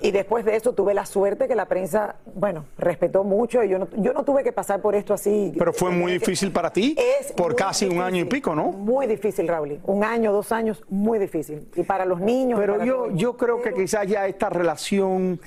Y 0.00 0.10
después 0.10 0.44
de 0.44 0.56
eso 0.56 0.72
tuve 0.72 0.94
la 0.94 1.06
suerte 1.06 1.48
que 1.48 1.54
la 1.54 1.66
prensa, 1.66 2.16
bueno, 2.34 2.66
respetó 2.78 3.24
mucho 3.24 3.62
y 3.62 3.68
yo 3.68 3.78
no, 3.78 3.88
yo 3.96 4.12
no 4.12 4.24
tuve 4.24 4.42
que 4.44 4.52
pasar 4.52 4.80
por 4.80 4.94
esto 4.94 5.14
así. 5.14 5.52
Pero 5.58 5.72
fue 5.72 5.90
muy 5.90 6.12
difícil 6.12 6.52
para 6.52 6.72
ti, 6.72 6.96
Es 7.20 7.32
por 7.32 7.54
casi 7.54 7.86
un 7.86 8.00
año 8.00 8.22
y 8.22 8.24
pico, 8.24 8.54
¿no? 8.54 8.72
Muy 8.72 9.06
difícil, 9.06 9.48
Raúl. 9.48 9.80
Un 9.84 10.04
año, 10.04 10.32
dos 10.32 10.52
años, 10.52 10.82
muy 10.88 11.18
difícil. 11.18 11.68
Y 11.74 11.82
para 11.82 12.04
los 12.04 12.20
niños. 12.20 12.58
Pero 12.60 12.84
yo, 12.84 13.10
yo 13.12 13.36
creo 13.36 13.62
que 13.62 13.72
quizás 13.72 14.06
ya 14.06 14.26
esta 14.26 14.50
relación, 14.50 15.40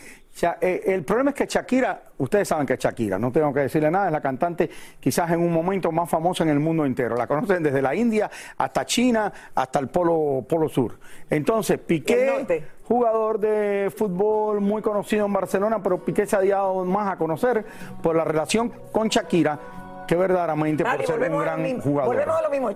el 0.62 1.04
problema 1.04 1.32
es 1.32 1.36
que 1.36 1.46
Shakira, 1.46 2.02
ustedes 2.18 2.48
saben 2.48 2.66
que 2.66 2.74
es 2.74 2.80
Shakira, 2.80 3.18
no 3.20 3.32
tengo 3.32 3.54
que 3.54 3.62
decirle 3.62 3.92
nada, 3.92 4.08
es 4.08 4.12
la 4.12 4.22
cantante 4.22 4.70
quizás 5.00 5.32
en 5.32 5.40
un 5.40 5.52
momento 5.52 5.92
más 5.92 6.10
famosa 6.10 6.44
en 6.44 6.50
el 6.50 6.60
mundo 6.60 6.86
entero. 6.86 7.16
La 7.16 7.28
conocen 7.28 7.64
desde 7.64 7.82
la 7.82 7.94
India 7.96 8.30
hasta 8.58 8.86
China, 8.86 9.32
hasta 9.56 9.80
el 9.80 9.88
Polo, 9.88 10.46
Polo 10.48 10.70
Sur. 10.70 10.98
Entonces, 11.30 11.80
Piqué, 11.80 12.64
jugador 12.84 13.40
de 13.40 13.92
fútbol 13.96 14.62
muy 14.62 14.82
conocido 14.82 15.26
en 15.26 15.34
Barcelona, 15.34 15.82
pero 15.82 16.04
Piqué 16.04 16.26
se 16.26 16.36
ha 16.36 16.42
dado 16.42 16.86
más 16.86 17.12
a 17.12 17.18
conocer 17.18 17.66
por 18.02 18.16
la 18.16 18.24
relación 18.24 18.72
con 18.92 19.10
Shakira 19.10 19.60
que 20.10 20.16
verdaderamente 20.16 20.84
por 20.84 21.06
ser 21.06 21.32
un 21.32 21.38
gran 21.38 21.62
mismo, 21.62 21.84
jugador. 21.84 22.16
volvemos 22.16 22.36
a 22.36 22.42
lo 22.42 22.50
mismo. 22.50 22.72
Eh, 22.72 22.76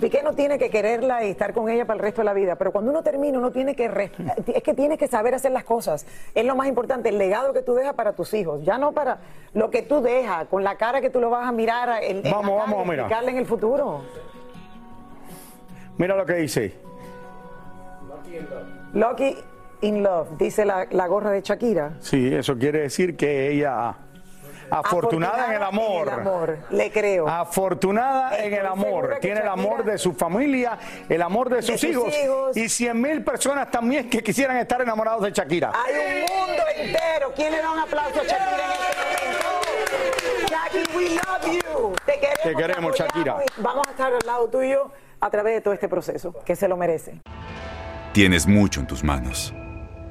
Piqué 0.00 0.20
no 0.24 0.32
tiene 0.32 0.58
que 0.58 0.68
quererla 0.68 1.24
y 1.24 1.30
estar 1.30 1.52
con 1.52 1.68
ella 1.70 1.84
para 1.84 1.98
el 1.98 2.00
resto 2.02 2.22
de 2.22 2.24
la 2.24 2.32
vida, 2.32 2.56
pero 2.56 2.72
cuando 2.72 2.90
uno 2.90 3.04
termina, 3.04 3.38
uno 3.38 3.52
tiene 3.52 3.76
que 3.76 3.84
eh, 3.84 4.10
es 4.52 4.62
que 4.64 4.74
tienes 4.74 4.98
que 4.98 5.06
saber 5.06 5.32
hacer 5.32 5.52
las 5.52 5.62
cosas. 5.62 6.04
Es 6.34 6.44
lo 6.44 6.56
más 6.56 6.66
importante, 6.66 7.10
el 7.10 7.18
legado 7.18 7.52
que 7.52 7.62
tú 7.62 7.74
dejas 7.74 7.94
para 7.94 8.14
tus 8.14 8.34
hijos, 8.34 8.64
ya 8.64 8.78
no 8.78 8.90
para 8.90 9.18
lo 9.54 9.70
que 9.70 9.82
tú 9.82 10.02
dejas, 10.02 10.48
con 10.48 10.64
la 10.64 10.74
cara 10.74 11.00
que 11.00 11.08
tú 11.08 11.20
lo 11.20 11.30
vas 11.30 11.46
a 11.46 11.52
mirar 11.52 12.02
en 12.02 12.24
la 12.24 12.32
Vamos, 12.32 12.58
cara 12.58 12.72
vamos, 12.72 12.88
mira. 12.88 13.20
en 13.30 13.36
el 13.38 13.46
futuro. 13.46 14.00
Mira 15.98 16.16
lo 16.16 16.26
que 16.26 16.34
dice. 16.34 16.74
Lucky 18.92 19.36
in 19.82 20.02
love, 20.02 20.30
dice 20.36 20.64
la, 20.64 20.88
la 20.90 21.06
gorra 21.06 21.30
de 21.30 21.42
Shakira. 21.42 21.92
Sí, 22.00 22.34
eso 22.34 22.58
quiere 22.58 22.80
decir 22.80 23.16
que 23.16 23.52
ella 23.52 23.94
afortunada, 24.70 25.46
en 25.46 25.52
el 25.52 25.62
amor. 25.62 26.08
en 26.08 26.14
el 26.14 26.20
amor, 26.20 26.58
le 26.70 26.90
creo. 26.90 27.28
Afortunada 27.28 28.38
en 28.38 28.54
el 28.54 28.66
amor. 28.66 29.18
Tiene 29.20 29.40
el 29.40 29.46
Shakira- 29.46 29.52
amor 29.52 29.84
de 29.84 29.98
su 29.98 30.12
familia, 30.14 30.78
el 31.08 31.22
amor 31.22 31.48
de 31.50 31.62
sus, 31.62 31.80
sus 31.80 31.90
hijos, 31.90 32.14
hijos. 32.24 32.56
y 32.56 32.68
cien 32.68 33.00
mil 33.00 33.22
personas 33.24 33.70
también 33.70 34.08
que 34.10 34.22
quisieran 34.22 34.56
estar 34.58 34.80
enamorados 34.82 35.22
de 35.22 35.30
Shakira. 35.32 35.72
Hay 35.74 35.94
un 35.94 36.20
mundo 36.46 36.62
entero. 36.76 37.32
¿Quién 37.34 37.52
le 37.52 37.60
da 37.62 37.70
un 37.70 37.78
aplauso 37.78 38.20
a 38.20 38.24
Shakira 38.24 38.64
en 38.64 38.72
este 38.72 39.26
momento? 39.26 40.48
Jackie, 40.48 40.96
we 40.96 41.08
love 41.10 41.62
you. 41.62 41.94
Te 42.06 42.12
queremos, 42.18 42.42
Te 42.42 42.54
queremos, 42.54 42.96
Shakira. 42.96 43.36
Vamos 43.58 43.86
a 43.86 43.90
estar 43.90 44.12
al 44.12 44.26
lado 44.26 44.48
tuyo 44.48 44.90
a 45.20 45.30
través 45.30 45.54
de 45.54 45.60
todo 45.60 45.74
este 45.74 45.88
proceso, 45.88 46.34
que 46.44 46.56
se 46.56 46.68
lo 46.68 46.76
merece. 46.76 47.20
Tienes 48.12 48.46
mucho 48.46 48.80
en 48.80 48.86
tus 48.86 49.02
manos. 49.04 49.54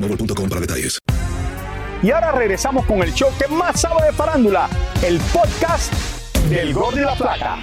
boostmobile.com 0.00 0.48
para 0.48 0.60
detalles. 0.60 0.98
Y 2.02 2.10
ahora 2.12 2.30
regresamos 2.32 2.86
con 2.86 3.02
el 3.02 3.12
show 3.12 3.28
que 3.38 3.48
más 3.52 3.80
sabe 3.80 4.06
de 4.06 4.12
farándula, 4.12 4.68
el 5.04 5.18
podcast 5.32 5.92
del 6.48 6.72
Gol 6.72 6.94
de 6.94 7.02
la 7.02 7.14
Plata. 7.16 7.58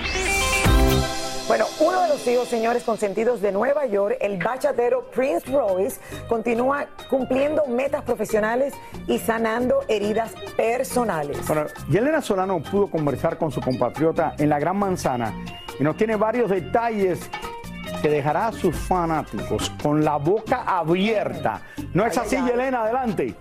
Bueno, 1.48 1.66
uno 1.80 2.02
de 2.02 2.10
los 2.10 2.28
hijos, 2.28 2.48
señores 2.48 2.84
consentidos 2.84 3.40
de 3.40 3.52
Nueva 3.52 3.86
York, 3.86 4.18
el 4.20 4.38
bachatero 4.38 5.12
Prince 5.12 5.50
Royce, 5.50 6.00
continúa 6.28 6.88
cumpliendo 7.08 7.66
metas 7.68 8.02
profesionales 8.02 8.74
y 9.08 9.20
sanando 9.20 9.84
heridas 9.88 10.34
personales. 10.58 11.38
Bueno, 11.48 11.68
Yelena 11.88 12.22
Solano 12.22 12.62
pudo 12.64 12.88
conversar 12.88 13.38
con 13.38 13.52
su 13.52 13.62
compatriota 13.62 14.34
en 14.40 14.50
la 14.50 14.58
Gran 14.58 14.78
Manzana 14.78 15.34
y 15.80 15.84
nos 15.84 15.96
tiene 15.96 16.16
varios 16.16 16.50
detalles 16.50 17.30
que 18.02 18.10
dejará 18.10 18.48
a 18.48 18.52
sus 18.52 18.76
fanáticos 18.76 19.72
con 19.82 20.04
la 20.04 20.18
boca 20.18 20.64
abierta. 20.66 21.62
¿No 21.94 22.06
es 22.06 22.18
así, 22.18 22.36
Yelena? 22.36 22.84
Adelante. 22.84 23.36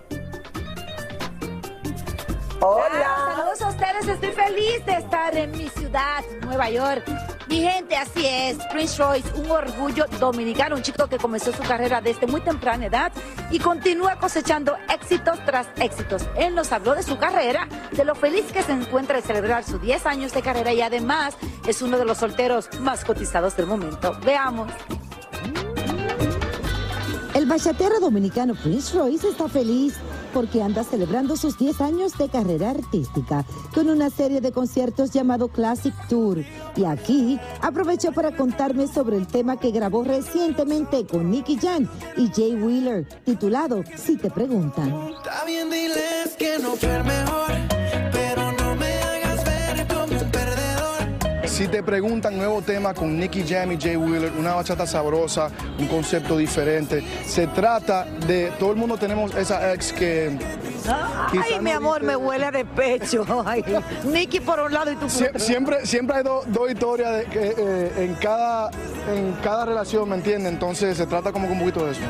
Hola. 2.61 3.35
Saludos 3.35 3.61
a 3.61 3.67
ustedes. 3.69 4.07
Estoy 4.07 4.31
feliz 4.31 4.85
de 4.85 4.93
estar 4.93 5.35
en 5.35 5.51
mi 5.51 5.69
ciudad, 5.69 6.23
Nueva 6.41 6.69
York. 6.69 7.03
Mi 7.47 7.61
gente, 7.61 7.95
así 7.95 8.25
es. 8.25 8.57
Prince 8.71 8.97
Royce, 8.97 9.29
un 9.35 9.51
orgullo 9.51 10.05
dominicano, 10.19 10.75
un 10.75 10.81
chico 10.81 11.07
que 11.07 11.17
comenzó 11.17 11.51
su 11.51 11.61
carrera 11.61 12.01
desde 12.01 12.25
muy 12.25 12.41
temprana 12.41 12.87
edad 12.87 13.11
y 13.51 13.59
continúa 13.59 14.17
cosechando 14.17 14.75
éxitos 14.91 15.37
tras 15.45 15.67
éxitos. 15.77 16.23
Él 16.35 16.55
nos 16.55 16.71
habló 16.71 16.95
de 16.95 17.03
su 17.03 17.17
carrera, 17.17 17.67
de 17.91 18.03
lo 18.03 18.15
feliz 18.15 18.45
que 18.51 18.63
se 18.63 18.71
encuentra 18.71 19.17
de 19.17 19.21
celebrar 19.21 19.63
sus 19.63 19.81
10 19.81 20.05
años 20.05 20.33
de 20.33 20.41
carrera 20.41 20.73
y 20.73 20.81
además 20.81 21.35
es 21.67 21.81
uno 21.81 21.97
de 21.97 22.05
los 22.05 22.17
solteros 22.17 22.69
más 22.79 23.05
cotizados 23.05 23.55
del 23.55 23.67
momento. 23.67 24.17
Veamos. 24.25 24.71
El 27.35 27.45
bachatero 27.45 27.99
dominicano 27.99 28.55
Prince 28.55 28.97
Royce 28.97 29.29
está 29.29 29.47
feliz 29.47 29.95
porque 30.35 30.61
anda 30.61 30.83
celebrando 30.83 31.37
sus 31.37 31.57
10 31.57 31.79
años 31.79 32.17
de 32.17 32.27
carrera 32.27 32.71
artística 32.71 33.45
con 33.73 33.89
una 33.89 34.09
serie 34.09 34.41
de 34.41 34.51
conciertos 34.51 35.11
llamado 35.11 35.47
Classic 35.47 35.93
Tour. 36.09 36.43
Y 36.75 36.83
aquí 36.83 37.39
aprovechó 37.61 38.11
para 38.11 38.35
contarme 38.35 38.89
sobre 38.89 39.15
el 39.15 39.27
tema 39.27 39.57
que 39.57 39.71
grabó 39.71 40.03
recientemente 40.03 41.07
con 41.07 41.31
Nicky 41.31 41.57
Jam 41.57 41.87
y 42.17 42.27
Jay 42.35 42.53
Wheeler, 42.53 43.07
titulado 43.23 43.81
Si 43.95 44.17
te 44.17 44.29
preguntan. 44.29 44.89
Está 45.15 45.45
bien, 45.45 45.69
diles 45.69 46.35
que 46.37 46.59
no 46.59 46.75
fue 46.75 47.01
mejor, 47.03 47.51
Si 51.55 51.69
te 51.69 51.81
preguntan 51.81 52.35
nuevo 52.37 52.61
tema 52.61 52.93
con 52.93 53.17
Nicky 53.17 53.45
Jam 53.47 53.71
y 53.71 53.77
Jay 53.79 53.95
Wheeler, 53.95 54.33
una 54.37 54.55
bachata 54.55 54.85
sabrosa, 54.85 55.49
un 55.79 55.87
concepto 55.87 56.35
diferente. 56.35 57.01
Se 57.25 57.47
trata 57.47 58.03
de, 58.27 58.51
todo 58.59 58.71
el 58.71 58.75
mundo 58.75 58.97
tenemos 58.97 59.33
esa 59.35 59.73
ex 59.73 59.93
que... 59.93 60.37
Ay, 61.31 61.61
mi 61.61 61.71
amor, 61.71 62.03
me 62.03 62.13
huele 62.17 62.45
a 62.47 62.51
despecho. 62.51 63.25
Ay, 63.45 63.63
Nicky 64.03 64.41
por 64.41 64.59
un 64.59 64.73
lado 64.73 64.91
y 64.91 64.95
tú 64.95 65.01
por 65.07 65.09
Sie- 65.09 65.27
otro. 65.29 65.39
siempre, 65.39 65.85
siempre 65.85 66.17
hay 66.17 66.23
do- 66.23 66.43
dos 66.47 66.69
historias 66.69 67.19
de 67.19 67.23
que, 67.25 67.55
eh, 67.57 67.91
en, 67.99 68.15
cada, 68.15 68.69
en 69.15 69.31
cada 69.41 69.63
relación, 69.63 70.09
¿me 70.09 70.15
entiendes? 70.17 70.51
Entonces 70.51 70.97
se 70.97 71.07
trata 71.07 71.31
como 71.31 71.47
un 71.47 71.57
poquito 71.57 71.85
de 71.85 71.93
eso. 71.93 72.01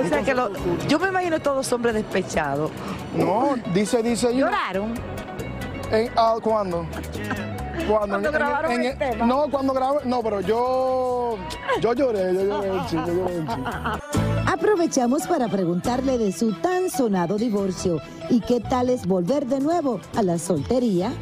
O 0.00 0.08
sea 0.08 0.22
que 0.22 0.32
lo- 0.32 0.52
yo 0.86 1.00
me 1.00 1.08
imagino 1.08 1.40
todos 1.40 1.72
hombres 1.72 1.94
despechados. 1.94 2.70
No, 3.16 3.56
dice, 3.74 4.00
dice... 4.00 4.32
¿Lloraron? 4.32 4.94
En, 5.90 6.08
ah, 6.16 6.36
¿Cuándo? 6.40 6.86
Cuando, 7.88 8.08
Cuando 8.08 8.32
grabaron 8.32 8.72
el 8.82 8.98
tema. 8.98 9.26
No, 9.26 9.48
cuando 9.50 9.72
grabé, 9.72 9.98
no, 10.04 10.22
pero 10.22 10.40
yo, 10.40 11.36
yo 11.80 11.92
lloré, 11.94 12.34
yo 12.34 12.44
lloré, 12.44 12.68
yo 12.68 12.74
lloré, 12.74 12.86
chico. 12.88 13.04
Aprovechamos 14.46 15.26
para 15.26 15.48
preguntarle 15.48 16.18
de 16.18 16.32
su 16.32 16.52
tan 16.54 16.90
sonado 16.90 17.36
divorcio 17.38 18.00
y 18.28 18.40
qué 18.40 18.60
tal 18.60 18.90
es 18.90 19.06
volver 19.06 19.46
de 19.46 19.60
nuevo 19.60 20.00
a 20.16 20.22
la 20.22 20.38
soltería. 20.38 21.12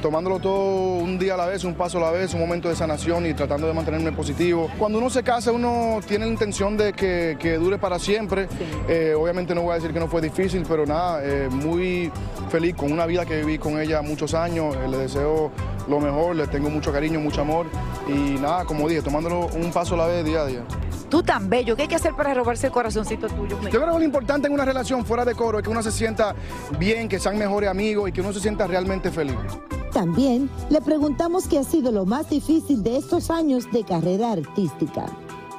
Tomándolo 0.00 0.38
todo 0.38 0.96
un 0.96 1.18
día 1.18 1.34
a 1.34 1.36
la 1.36 1.46
vez, 1.46 1.64
un 1.64 1.74
paso 1.74 1.98
a 1.98 2.00
la 2.00 2.10
vez, 2.10 2.34
un 2.34 2.40
momento 2.40 2.68
de 2.68 2.76
sanación 2.76 3.26
y 3.26 3.34
tratando 3.34 3.66
de 3.66 3.72
mantenerme 3.72 4.12
positivo. 4.12 4.68
Cuando 4.78 4.98
uno 4.98 5.10
se 5.10 5.22
casa, 5.22 5.52
uno 5.52 6.00
tiene 6.06 6.24
la 6.24 6.30
intención 6.30 6.76
de 6.76 6.92
que, 6.92 7.36
que 7.38 7.54
dure 7.54 7.78
para 7.78 7.98
siempre. 7.98 8.48
Eh, 8.88 9.14
obviamente 9.16 9.54
no 9.54 9.62
voy 9.62 9.72
a 9.72 9.74
decir 9.74 9.92
que 9.92 10.00
no 10.00 10.08
fue 10.08 10.20
difícil, 10.20 10.64
pero 10.68 10.86
nada, 10.86 11.20
eh, 11.22 11.48
muy 11.50 12.10
feliz 12.48 12.74
con 12.74 12.92
una 12.92 13.06
vida 13.06 13.24
que 13.26 13.38
viví 13.38 13.58
con 13.58 13.80
ella 13.80 14.02
muchos 14.02 14.34
años. 14.34 14.74
Eh, 14.76 14.88
le 14.88 14.96
deseo 14.96 15.50
lo 15.88 16.00
mejor, 16.00 16.36
le 16.36 16.46
tengo 16.46 16.70
mucho 16.70 16.92
cariño, 16.92 17.20
mucho 17.20 17.42
amor 17.42 17.66
y 18.08 18.38
nada, 18.40 18.64
como 18.64 18.88
dije, 18.88 19.02
tomándolo 19.02 19.46
un 19.48 19.70
paso 19.72 19.94
a 19.94 19.98
la 19.98 20.06
vez 20.06 20.24
día 20.24 20.42
a 20.42 20.46
día. 20.46 20.60
Tú 21.08 21.24
tan 21.24 21.50
bello, 21.50 21.74
¿qué 21.74 21.82
hay 21.82 21.88
que 21.88 21.96
hacer 21.96 22.14
para 22.14 22.32
robarse 22.32 22.68
el 22.68 22.72
corazoncito 22.72 23.26
tuyo? 23.26 23.60
Yo 23.62 23.68
creo 23.68 23.86
que 23.86 23.98
lo 23.98 24.02
importante 24.02 24.46
en 24.46 24.54
una 24.54 24.64
relación 24.64 25.04
fuera 25.04 25.24
de 25.24 25.34
coro 25.34 25.58
es 25.58 25.64
que 25.64 25.70
uno 25.70 25.82
se 25.82 25.90
sienta 25.90 26.36
bien, 26.78 27.08
que 27.08 27.18
sean 27.18 27.36
mejores 27.36 27.68
amigos 27.68 28.08
y 28.08 28.12
que 28.12 28.20
uno 28.20 28.32
se 28.32 28.38
sienta 28.38 28.68
realmente 28.68 29.10
feliz. 29.10 29.34
También 29.92 30.48
le 30.70 30.80
preguntamos 30.80 31.48
qué 31.48 31.58
ha 31.58 31.64
sido 31.64 31.90
lo 31.90 32.06
más 32.06 32.30
difícil 32.30 32.82
de 32.82 32.96
estos 32.96 33.30
años 33.30 33.70
de 33.72 33.84
carrera 33.84 34.32
artística. 34.32 35.06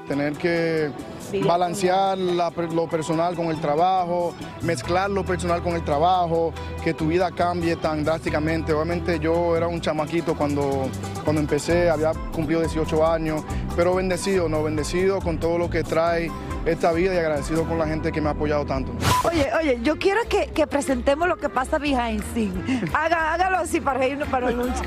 tener 0.07 0.33
que 0.33 0.91
balancear 1.39 2.17
la 2.17 2.51
lo 2.73 2.87
personal 2.87 3.35
con 3.35 3.47
el 3.47 3.59
trabajo, 3.59 4.33
mezclar 4.61 5.09
lo 5.09 5.25
personal 5.25 5.61
con 5.61 5.73
el 5.73 5.83
trabajo, 5.83 6.53
que 6.83 6.93
tu 6.93 7.07
vida 7.07 7.31
cambie 7.31 7.75
tan 7.75 8.03
drásticamente. 8.03 8.73
Obviamente 8.73 9.19
yo 9.19 9.55
era 9.55 9.67
un 9.67 9.81
chamaquito 9.81 10.35
cuando, 10.35 10.89
cuando 11.23 11.41
empecé, 11.41 11.89
había 11.89 12.11
cumplido 12.33 12.61
18 12.61 13.07
años, 13.07 13.43
pero 13.75 13.95
bendecido, 13.95 14.49
no 14.49 14.63
bendecido 14.63 15.19
con 15.21 15.39
todo 15.39 15.57
lo 15.57 15.69
que 15.69 15.83
trae 15.83 16.29
esta 16.65 16.91
vida 16.91 17.13
y 17.15 17.17
agradecido 17.17 17.65
con 17.65 17.77
la 17.77 17.87
gente 17.87 18.11
que 18.11 18.21
me 18.21 18.29
ha 18.29 18.31
apoyado 18.31 18.65
tanto. 18.65 18.91
Oye, 19.23 19.49
oye, 19.59 19.79
yo 19.81 19.97
quiero 19.97 20.21
que, 20.29 20.47
que 20.47 20.67
presentemos 20.67 21.27
lo 21.27 21.37
que 21.37 21.49
pasa 21.49 21.79
behind. 21.79 22.21
Haga, 22.93 23.33
hágalo 23.33 23.57
así 23.57 23.81
para 23.81 24.05
irnos 24.05 24.27
para 24.29 24.49
el 24.49 24.57
lunch. 24.57 24.77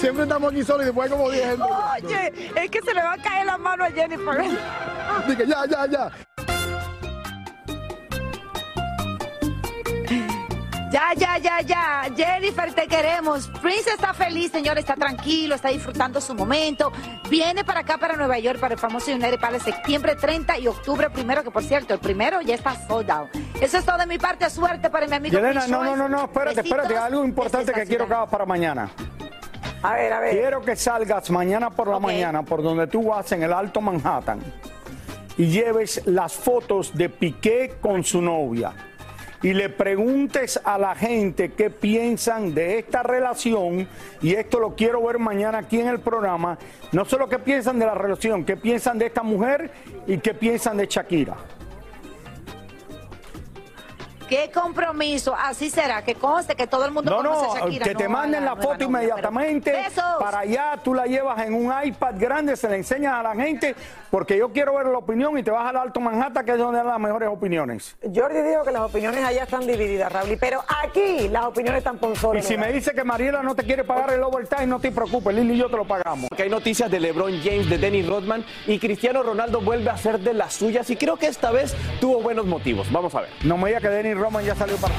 Siempre 0.00 0.22
estamos 0.22 0.50
aquí 0.52 0.64
solos 0.64 0.82
y 0.82 0.86
después 0.86 1.10
hay 1.10 1.16
como 1.16 1.30
10 1.30 1.46
gente. 1.46 1.62
Oye, 2.06 2.32
es 2.56 2.70
que 2.70 2.80
se 2.80 2.94
le 2.94 3.02
va 3.02 3.12
a 3.12 3.18
caer 3.18 3.39
la 3.44 3.58
mano 3.58 3.84
a 3.84 3.90
Jennifer. 3.90 4.42
Dije, 5.28 5.46
ya, 5.46 5.66
ya, 5.66 5.86
ya. 5.86 6.10
Ya, 10.90 11.14
ya, 11.14 11.38
ya, 11.38 11.60
ya. 11.60 12.10
Jennifer, 12.16 12.72
te 12.74 12.88
queremos. 12.88 13.46
Prince 13.62 13.90
está 13.90 14.12
feliz, 14.12 14.50
señor, 14.50 14.76
está 14.76 14.96
tranquilo, 14.96 15.54
está 15.54 15.68
disfrutando 15.68 16.20
su 16.20 16.34
momento. 16.34 16.90
Viene 17.28 17.64
para 17.64 17.80
acá, 17.80 17.96
para 17.96 18.16
Nueva 18.16 18.40
York, 18.40 18.58
para 18.58 18.74
el 18.74 18.80
famoso 18.80 19.12
United 19.12 19.38
Palace, 19.38 19.70
septiembre 19.70 20.16
30 20.16 20.58
y 20.58 20.66
octubre 20.66 21.08
primero, 21.08 21.44
que 21.44 21.52
por 21.52 21.62
cierto, 21.62 21.94
el 21.94 22.00
primero 22.00 22.40
ya 22.40 22.56
está 22.56 22.74
sold 22.88 23.08
out. 23.08 23.28
Eso 23.60 23.78
es 23.78 23.84
todo 23.84 23.98
de 23.98 24.06
mi 24.06 24.18
parte. 24.18 24.50
Suerte 24.50 24.90
para 24.90 25.06
mi 25.06 25.14
amigo 25.14 25.36
Yelena, 25.36 25.68
no, 25.68 25.84
no, 25.84 25.94
no, 25.94 26.08
no, 26.08 26.24
espérate, 26.24 26.60
espérate, 26.60 26.96
algo 26.96 27.24
importante 27.24 27.72
que 27.72 27.86
quiero 27.86 28.08
que 28.08 28.14
hagas 28.14 28.28
para 28.28 28.44
mañana. 28.44 28.90
A 29.82 29.94
ver, 29.94 30.12
a 30.12 30.20
ver. 30.20 30.32
Quiero 30.32 30.60
que 30.60 30.76
salgas 30.76 31.30
mañana 31.30 31.70
por 31.70 31.88
la 31.88 31.98
mañana, 31.98 32.42
por 32.42 32.62
donde 32.62 32.86
tú 32.86 33.04
vas 33.04 33.32
en 33.32 33.42
el 33.42 33.52
Alto 33.52 33.80
Manhattan, 33.80 34.40
y 35.38 35.46
lleves 35.46 36.02
las 36.06 36.34
fotos 36.34 36.94
de 36.94 37.08
Piqué 37.08 37.76
con 37.80 38.04
su 38.04 38.20
novia. 38.20 38.72
Y 39.42 39.54
le 39.54 39.70
preguntes 39.70 40.60
a 40.62 40.76
la 40.76 40.94
gente 40.94 41.52
qué 41.52 41.70
piensan 41.70 42.54
de 42.54 42.78
esta 42.78 43.02
relación, 43.02 43.88
y 44.20 44.34
esto 44.34 44.60
lo 44.60 44.74
quiero 44.74 45.02
ver 45.02 45.18
mañana 45.18 45.58
aquí 45.58 45.80
en 45.80 45.88
el 45.88 46.00
programa, 46.00 46.58
no 46.92 47.06
solo 47.06 47.26
qué 47.26 47.38
piensan 47.38 47.78
de 47.78 47.86
la 47.86 47.94
relación, 47.94 48.44
qué 48.44 48.58
piensan 48.58 48.98
de 48.98 49.06
esta 49.06 49.22
mujer 49.22 49.70
y 50.06 50.18
qué 50.18 50.34
piensan 50.34 50.76
de 50.76 50.86
Shakira. 50.86 51.38
Qué 54.30 54.50
compromiso. 54.54 55.34
Así 55.36 55.68
será, 55.68 56.02
que 56.02 56.14
conste 56.14 56.54
que 56.54 56.66
todo 56.66 56.86
el 56.86 56.92
mundo 56.92 57.10
No, 57.10 57.16
conoce 57.18 57.46
no, 57.46 57.52
a 57.52 57.58
Shakira. 57.60 57.84
que 57.84 57.94
te 57.96 58.04
no 58.04 58.10
manden 58.10 58.44
la 58.44 58.54
foto 58.56 58.68
novia, 58.68 58.76
pero- 58.78 58.88
inmediatamente 58.90 59.72
Besos. 59.72 60.04
para 60.20 60.38
allá, 60.40 60.78
tú 60.82 60.94
la 60.94 61.04
llevas 61.06 61.38
en 61.42 61.52
un 61.54 61.72
iPad 61.84 62.14
grande, 62.16 62.56
se 62.56 62.68
la 62.68 62.76
enseñas 62.76 63.14
a 63.14 63.22
la 63.22 63.34
gente, 63.34 63.74
porque 64.10 64.38
yo 64.38 64.50
quiero 64.52 64.74
ver 64.76 64.86
la 64.86 64.98
opinión 64.98 65.36
y 65.36 65.42
te 65.42 65.50
vas 65.50 65.66
al 65.68 65.76
Alto 65.76 66.00
Manhattan, 66.00 66.44
que 66.44 66.52
es 66.52 66.58
donde 66.58 66.78
dan 66.78 66.86
las 66.86 67.00
mejores 67.00 67.28
opiniones. 67.28 67.96
Jordi 68.02 68.40
dijo 68.42 68.62
que 68.64 68.70
las 68.70 68.82
opiniones 68.82 69.24
allá 69.24 69.42
están 69.42 69.66
divididas, 69.66 70.10
Raúl, 70.12 70.36
pero 70.40 70.62
aquí 70.82 71.28
las 71.28 71.44
opiniones 71.46 71.78
están 71.78 71.98
por 71.98 72.36
Y 72.36 72.42
si 72.42 72.56
me 72.56 72.72
dice 72.72 72.92
que 72.94 73.02
Mariela 73.04 73.42
no 73.42 73.54
te 73.54 73.64
quiere 73.64 73.82
pagar 73.84 74.12
el 74.12 74.22
overtime, 74.22 74.66
no 74.66 74.78
te 74.78 74.92
preocupes, 74.92 75.34
Lili 75.34 75.54
y 75.54 75.58
yo 75.58 75.68
te 75.68 75.76
lo 75.76 75.84
pagamos. 75.84 76.28
Porque 76.28 76.44
hay 76.44 76.50
noticias 76.50 76.88
de 76.90 77.00
LeBron 77.00 77.32
James, 77.42 77.68
de 77.68 77.78
Dennis 77.78 78.06
Rodman 78.08 78.44
y 78.66 78.78
Cristiano 78.78 79.22
Ronaldo 79.24 79.60
vuelve 79.60 79.90
a 79.90 79.96
ser 79.96 80.20
de 80.20 80.34
las 80.34 80.54
suyas 80.54 80.88
y 80.90 80.96
creo 80.96 81.16
que 81.16 81.26
esta 81.26 81.50
vez 81.50 81.74
tuvo 82.00 82.20
buenos 82.20 82.46
motivos. 82.46 82.90
Vamos 82.92 83.14
a 83.16 83.22
ver. 83.22 83.30
No 83.42 83.56
me 83.56 83.68
diga 83.68 83.80
que 83.80 83.88
Dennis 83.88 84.16
Roman 84.20 84.44
ya 84.44 84.54
salió 84.54 84.76
para... 84.76 84.94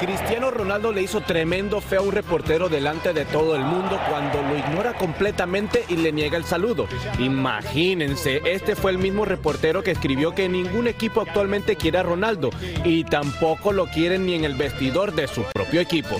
Cristiano 0.00 0.50
Ronaldo 0.50 0.92
le 0.92 1.02
hizo 1.02 1.20
tremendo 1.20 1.82
feo 1.82 2.00
a 2.00 2.04
un 2.04 2.12
reportero 2.12 2.70
delante 2.70 3.12
de 3.12 3.26
todo 3.26 3.54
el 3.54 3.60
mundo 3.60 4.00
cuando 4.08 4.40
lo 4.40 4.56
ignora 4.56 4.94
completamente 4.94 5.84
y 5.90 5.96
le 5.96 6.10
niega 6.10 6.38
el 6.38 6.44
saludo. 6.44 6.88
Imagínense, 7.18 8.40
este 8.46 8.74
fue 8.74 8.92
el 8.92 8.98
mismo 8.98 9.26
reportero 9.26 9.82
que 9.82 9.90
escribió 9.90 10.34
que 10.34 10.48
ningún 10.48 10.86
equipo 10.86 11.20
actualmente 11.20 11.76
quiere 11.76 11.98
a 11.98 12.02
Ronaldo 12.02 12.48
y 12.82 13.04
tampoco 13.04 13.72
lo 13.72 13.88
quieren 13.88 14.24
ni 14.24 14.34
en 14.36 14.44
el 14.44 14.54
vestidor 14.54 15.12
de 15.12 15.28
su 15.28 15.42
propio 15.52 15.82
equipo. 15.82 16.16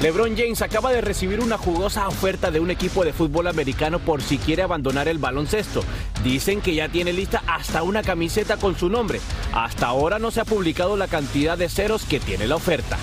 LeBron 0.00 0.36
James 0.36 0.60
acaba 0.60 0.92
de 0.92 1.00
recibir 1.00 1.40
una 1.40 1.56
jugosa 1.56 2.06
oferta 2.06 2.50
de 2.50 2.60
un 2.60 2.70
equipo 2.70 3.02
de 3.02 3.14
fútbol 3.14 3.46
americano 3.46 3.98
por 3.98 4.22
si 4.22 4.36
quiere 4.36 4.62
abandonar 4.62 5.08
el 5.08 5.18
baloncesto. 5.18 5.82
Dicen 6.22 6.60
que 6.60 6.74
ya 6.74 6.90
tiene 6.90 7.14
lista 7.14 7.42
hasta 7.46 7.82
una 7.82 8.02
camiseta 8.02 8.58
con 8.58 8.76
su 8.76 8.90
nombre. 8.90 9.20
Hasta 9.54 9.86
ahora 9.86 10.18
no 10.18 10.30
se 10.30 10.40
ha 10.40 10.44
publicado 10.44 10.98
la 10.98 11.08
cantidad 11.08 11.56
de 11.56 11.70
ceros 11.70 12.04
que 12.04 12.20
tiene 12.20 12.46
la 12.46 12.56
oferta. 12.56 12.98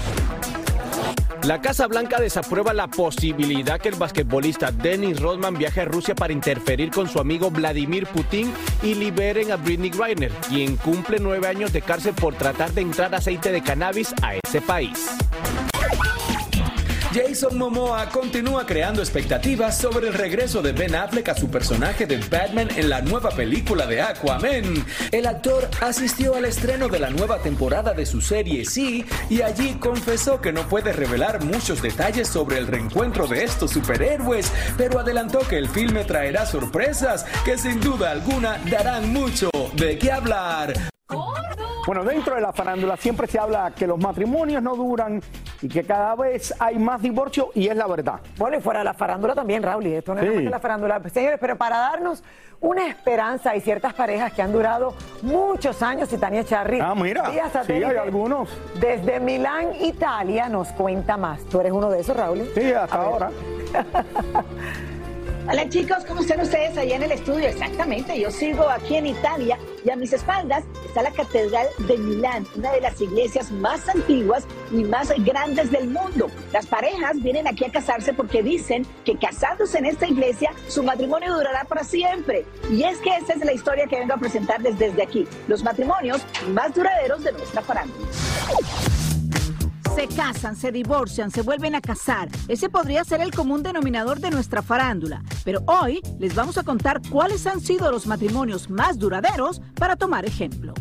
La 1.45 1.59
Casa 1.59 1.87
Blanca 1.87 2.21
desaprueba 2.21 2.73
la 2.73 2.87
posibilidad 2.87 3.81
que 3.81 3.89
el 3.89 3.95
basquetbolista 3.95 4.71
Dennis 4.71 5.19
Rodman 5.19 5.57
viaje 5.57 5.81
a 5.81 5.85
Rusia 5.85 6.15
para 6.15 6.31
interferir 6.31 6.89
con 6.91 7.09
su 7.09 7.19
amigo 7.19 7.51
Vladimir 7.51 8.07
Putin 8.07 8.53
y 8.81 8.93
liberen 8.93 9.51
a 9.51 9.57
Britney 9.57 9.89
Griner, 9.89 10.31
quien 10.47 10.77
cumple 10.77 11.17
nueve 11.19 11.47
años 11.47 11.73
de 11.73 11.81
cárcel 11.81 12.13
por 12.13 12.35
tratar 12.35 12.71
de 12.71 12.81
entrar 12.81 13.13
aceite 13.13 13.51
de 13.51 13.61
cannabis 13.61 14.13
a 14.21 14.35
ese 14.35 14.61
país. 14.61 15.17
Jason 17.13 17.59
Momoa 17.59 18.09
continúa 18.09 18.65
creando 18.65 18.99
expectativas 18.99 19.77
sobre 19.77 20.07
el 20.07 20.15
regreso 20.15 20.63
de 20.63 20.71
Ben 20.71 20.95
Affleck 20.95 21.29
a 21.29 21.35
su 21.35 21.47
personaje 21.47 22.07
de 22.07 22.17
Batman 22.17 22.69
en 22.75 22.89
la 22.89 23.01
nueva 23.01 23.29
película 23.29 23.85
de 23.85 24.01
Aquaman. 24.01 24.83
El 25.11 25.27
actor 25.27 25.69
asistió 25.79 26.35
al 26.35 26.45
estreno 26.45 26.87
de 26.87 26.99
la 26.99 27.11
nueva 27.11 27.37
temporada 27.37 27.93
de 27.93 28.07
su 28.07 28.19
serie 28.19 28.65
Sí 28.65 29.05
y 29.29 29.43
allí 29.43 29.75
confesó 29.75 30.41
que 30.41 30.51
no 30.51 30.67
puede 30.67 30.91
revelar 30.91 31.43
muchos 31.43 31.83
detalles 31.83 32.27
sobre 32.29 32.57
el 32.57 32.65
reencuentro 32.65 33.27
de 33.27 33.43
estos 33.43 33.71
superhéroes, 33.71 34.51
pero 34.75 34.99
adelantó 34.99 35.39
que 35.47 35.59
el 35.59 35.69
filme 35.69 36.05
traerá 36.05 36.47
sorpresas 36.47 37.27
que 37.45 37.59
sin 37.59 37.79
duda 37.79 38.09
alguna 38.09 38.57
darán 38.71 39.13
mucho 39.13 39.51
de 39.75 39.99
qué 39.99 40.11
hablar. 40.11 40.92
Bueno, 41.85 42.03
dentro 42.05 42.35
de 42.35 42.41
la 42.41 42.53
farándula 42.53 42.95
siempre 42.95 43.27
se 43.27 43.37
habla 43.37 43.71
que 43.75 43.85
los 43.85 43.99
matrimonios 43.99 44.63
no 44.63 44.75
duran 44.75 45.21
y 45.61 45.67
que 45.67 45.83
cada 45.83 46.15
vez 46.15 46.53
hay 46.59 46.79
más 46.79 47.01
divorcios 47.01 47.47
y 47.55 47.67
es 47.67 47.75
la 47.75 47.87
verdad. 47.87 48.19
Bueno, 48.37 48.57
y 48.57 48.61
fuera 48.61 48.79
de 48.79 48.85
la 48.85 48.93
farándula 48.93 49.35
también, 49.35 49.61
Raúl, 49.63 49.85
y 49.87 49.93
esto 49.95 50.13
no 50.15 50.21
es 50.21 50.27
Sí. 50.27 50.33
más 50.35 50.43
que 50.43 50.49
la 50.49 50.59
farándula. 50.59 51.01
Señores, 51.09 51.37
pero 51.41 51.57
para 51.57 51.77
darnos 51.77 52.23
una 52.61 52.87
esperanza, 52.87 53.51
hay 53.51 53.59
ciertas 53.59 53.93
parejas 53.93 54.31
que 54.31 54.41
han 54.41 54.53
durado 54.53 54.93
muchos 55.23 55.81
años 55.81 56.11
y 56.13 56.17
Tania 56.17 56.45
Charri. 56.45 56.79
Ah, 56.81 56.95
mira, 56.95 57.29
sí, 57.29 57.37
satélite, 57.51 57.85
hay 57.85 57.97
algunos. 57.97 58.47
Desde 58.79 59.19
Milán, 59.19 59.73
Italia, 59.81 60.47
nos 60.47 60.69
cuenta 60.69 61.17
más. 61.17 61.43
¿Tú 61.45 61.59
eres 61.59 61.73
uno 61.73 61.89
de 61.89 61.99
esos, 61.99 62.15
Raúl? 62.15 62.49
Sí, 62.55 62.71
hasta 62.71 62.95
ahora. 62.95 63.29
Hola 65.45 65.67
chicos, 65.67 66.05
¿cómo 66.07 66.21
están 66.21 66.39
ustedes 66.39 66.77
allá 66.77 66.95
en 66.95 67.03
el 67.03 67.11
estudio? 67.11 67.49
Exactamente, 67.49 68.17
yo 68.17 68.31
sigo 68.31 68.69
aquí 68.69 68.95
en 68.95 69.07
Italia 69.07 69.59
y 69.83 69.89
a 69.89 69.97
mis 69.97 70.13
espaldas 70.13 70.63
está 70.85 71.01
la 71.01 71.11
Catedral 71.11 71.67
de 71.79 71.97
Milán, 71.97 72.47
una 72.55 72.71
de 72.71 72.79
las 72.79 73.01
iglesias 73.01 73.51
más 73.51 73.89
antiguas 73.89 74.45
y 74.71 74.85
más 74.85 75.11
grandes 75.25 75.69
del 75.69 75.89
mundo. 75.89 76.31
Las 76.53 76.65
parejas 76.65 77.21
vienen 77.21 77.45
aquí 77.45 77.65
a 77.65 77.71
casarse 77.71 78.13
porque 78.13 78.41
dicen 78.41 78.85
que 79.03 79.17
casándose 79.17 79.79
en 79.79 79.87
esta 79.87 80.07
iglesia 80.07 80.53
su 80.69 80.81
matrimonio 80.81 81.33
durará 81.33 81.65
para 81.65 81.83
siempre. 81.83 82.45
Y 82.71 82.83
es 82.83 82.99
que 82.99 83.13
esta 83.17 83.33
es 83.33 83.43
la 83.43 83.51
historia 83.51 83.85
que 83.87 83.99
vengo 83.99 84.13
a 84.13 84.17
presentarles 84.17 84.79
desde 84.79 85.03
aquí, 85.03 85.27
los 85.49 85.61
matrimonios 85.61 86.21
más 86.53 86.73
duraderos 86.73 87.21
de 87.21 87.33
nuestra 87.33 87.61
farándula. 87.61 88.07
Se 89.95 90.07
casan, 90.07 90.55
se 90.55 90.71
divorcian, 90.71 91.29
se 91.29 91.43
vuelven 91.43 91.75
a 91.75 91.81
casar. 91.81 92.27
Ese 92.47 92.67
podría 92.67 93.03
ser 93.03 93.21
el 93.21 93.31
común 93.31 93.61
denominador 93.61 94.19
de 94.19 94.31
nuestra 94.31 94.63
farándula. 94.63 95.21
Pero 95.45 95.61
hoy 95.67 96.01
les 96.17 96.33
vamos 96.33 96.57
a 96.57 96.63
contar 96.63 96.99
cuáles 97.11 97.45
han 97.45 97.61
sido 97.61 97.91
los 97.91 98.07
matrimonios 98.07 98.71
más 98.71 98.97
duraderos 98.97 99.61
para 99.75 99.95
tomar 99.95 100.25
ejemplo. 100.25 100.73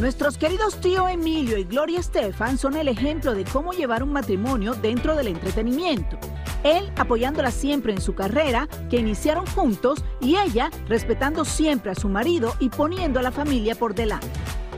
Nuestros 0.00 0.36
queridos 0.36 0.80
tío 0.80 1.08
Emilio 1.08 1.56
y 1.56 1.64
Gloria 1.64 1.98
Estefan 1.98 2.58
son 2.58 2.76
el 2.76 2.88
ejemplo 2.88 3.34
de 3.34 3.44
cómo 3.44 3.72
llevar 3.72 4.02
un 4.02 4.12
matrimonio 4.12 4.74
dentro 4.74 5.16
del 5.16 5.28
entretenimiento. 5.28 6.18
Él 6.64 6.92
apoyándola 6.96 7.50
siempre 7.50 7.94
en 7.94 8.00
su 8.02 8.14
carrera, 8.14 8.68
que 8.90 8.98
iniciaron 8.98 9.46
juntos, 9.46 10.04
y 10.20 10.36
ella 10.36 10.70
respetando 10.88 11.44
siempre 11.44 11.90
a 11.90 11.94
su 11.94 12.08
marido 12.08 12.54
y 12.60 12.68
poniendo 12.68 13.18
a 13.18 13.22
la 13.22 13.32
familia 13.32 13.74
por 13.74 13.94
delante. 13.94 14.28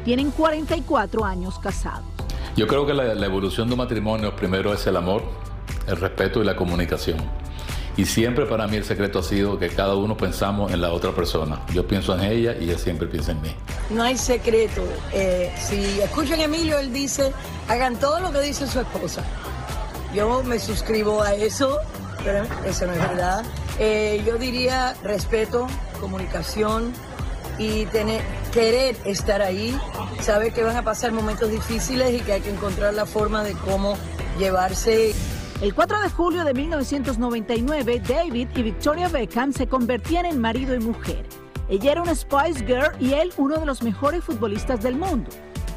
Tienen 0.04 0.30
44 0.30 1.24
años 1.24 1.58
casados. 1.58 2.19
Yo 2.60 2.66
creo 2.66 2.84
que 2.84 2.92
la, 2.92 3.24
evolución 3.24 3.68
de 3.68 3.72
un 3.72 3.78
matrimonio 3.78 4.36
primero 4.36 4.74
es 4.74 4.86
el 4.86 4.94
amor, 4.98 5.22
el 5.86 5.96
respeto 5.96 6.42
y 6.42 6.44
la 6.44 6.56
comunicación. 6.56 7.16
Y 7.96 8.04
siempre 8.04 8.44
para 8.44 8.66
mí 8.66 8.76
el 8.76 8.84
secreto 8.84 9.20
ha 9.20 9.22
sido 9.22 9.58
que 9.58 9.70
cada 9.70 9.94
uno 9.94 10.14
pensamos 10.14 10.70
en 10.70 10.82
la 10.82 10.92
otra 10.92 11.12
persona. 11.12 11.62
Yo 11.72 11.88
pienso 11.88 12.14
en 12.14 12.20
ella 12.20 12.54
y 12.60 12.64
ella 12.64 12.76
siempre 12.76 13.08
piensa 13.08 13.32
en 13.32 13.40
mí. 13.40 13.54
No 13.88 14.02
hay 14.02 14.18
secreto. 14.18 14.84
Eh, 15.10 15.50
si 15.58 16.00
escuchan 16.02 16.38
a 16.38 16.44
Emilio, 16.44 16.78
él 16.78 16.92
dice, 16.92 17.32
hagan 17.66 17.98
todo 17.98 18.20
lo 18.20 18.30
que 18.30 18.42
dice 18.42 18.66
su 18.66 18.80
esposa. 18.80 19.24
Yo 20.14 20.42
me 20.42 20.58
suscribo 20.58 21.22
a 21.22 21.32
eso, 21.32 21.78
pero 22.22 22.44
eso 22.66 22.86
no 22.86 22.92
es 22.92 22.98
verdad. 22.98 23.42
Eh, 23.78 24.22
yo 24.26 24.36
diría 24.36 24.94
respeto, 25.02 25.66
comunicación 25.98 26.92
y 27.56 27.86
tener, 27.86 28.20
querer 28.50 28.96
estar 29.04 29.42
ahí, 29.42 29.78
saber 30.20 30.52
que 30.52 30.62
van 30.62 30.76
a 30.76 30.82
pasar 30.82 31.12
momentos 31.12 31.50
difíciles 31.50 32.12
y 32.12 32.20
que 32.20 32.32
hay 32.32 32.40
que 32.40 32.50
encontrar 32.50 32.94
la 32.94 33.06
forma 33.06 33.44
de 33.44 33.52
cómo 33.52 33.96
llevarse. 34.38 35.14
El 35.60 35.74
4 35.74 36.00
de 36.00 36.08
julio 36.10 36.44
de 36.44 36.54
1999, 36.54 38.02
David 38.06 38.48
y 38.54 38.62
Victoria 38.62 39.08
Beckham 39.08 39.52
se 39.52 39.66
convertían 39.66 40.26
en 40.26 40.40
marido 40.40 40.74
y 40.74 40.80
mujer. 40.80 41.26
Ella 41.68 41.92
era 41.92 42.02
una 42.02 42.14
Spice 42.14 42.64
Girl 42.66 42.92
y 42.98 43.12
él 43.14 43.32
uno 43.36 43.58
de 43.58 43.66
los 43.66 43.82
mejores 43.82 44.24
futbolistas 44.24 44.82
del 44.82 44.96
mundo. 44.96 45.30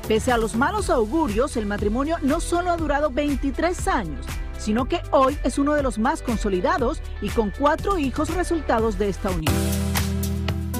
Pese 0.07 0.31
a 0.31 0.37
los 0.37 0.55
malos 0.55 0.89
augurios, 0.89 1.55
el 1.55 1.65
matrimonio 1.65 2.17
no 2.21 2.39
solo 2.39 2.71
ha 2.71 2.77
durado 2.77 3.09
23 3.09 3.87
años, 3.87 4.25
sino 4.57 4.85
que 4.85 5.01
hoy 5.11 5.37
es 5.43 5.57
uno 5.57 5.73
de 5.73 5.83
los 5.83 5.99
más 5.99 6.21
consolidados 6.21 7.01
y 7.21 7.29
con 7.29 7.51
cuatro 7.51 7.97
hijos 7.97 8.33
resultados 8.33 8.97
de 8.97 9.09
esta 9.09 9.29
unión. 9.29 9.82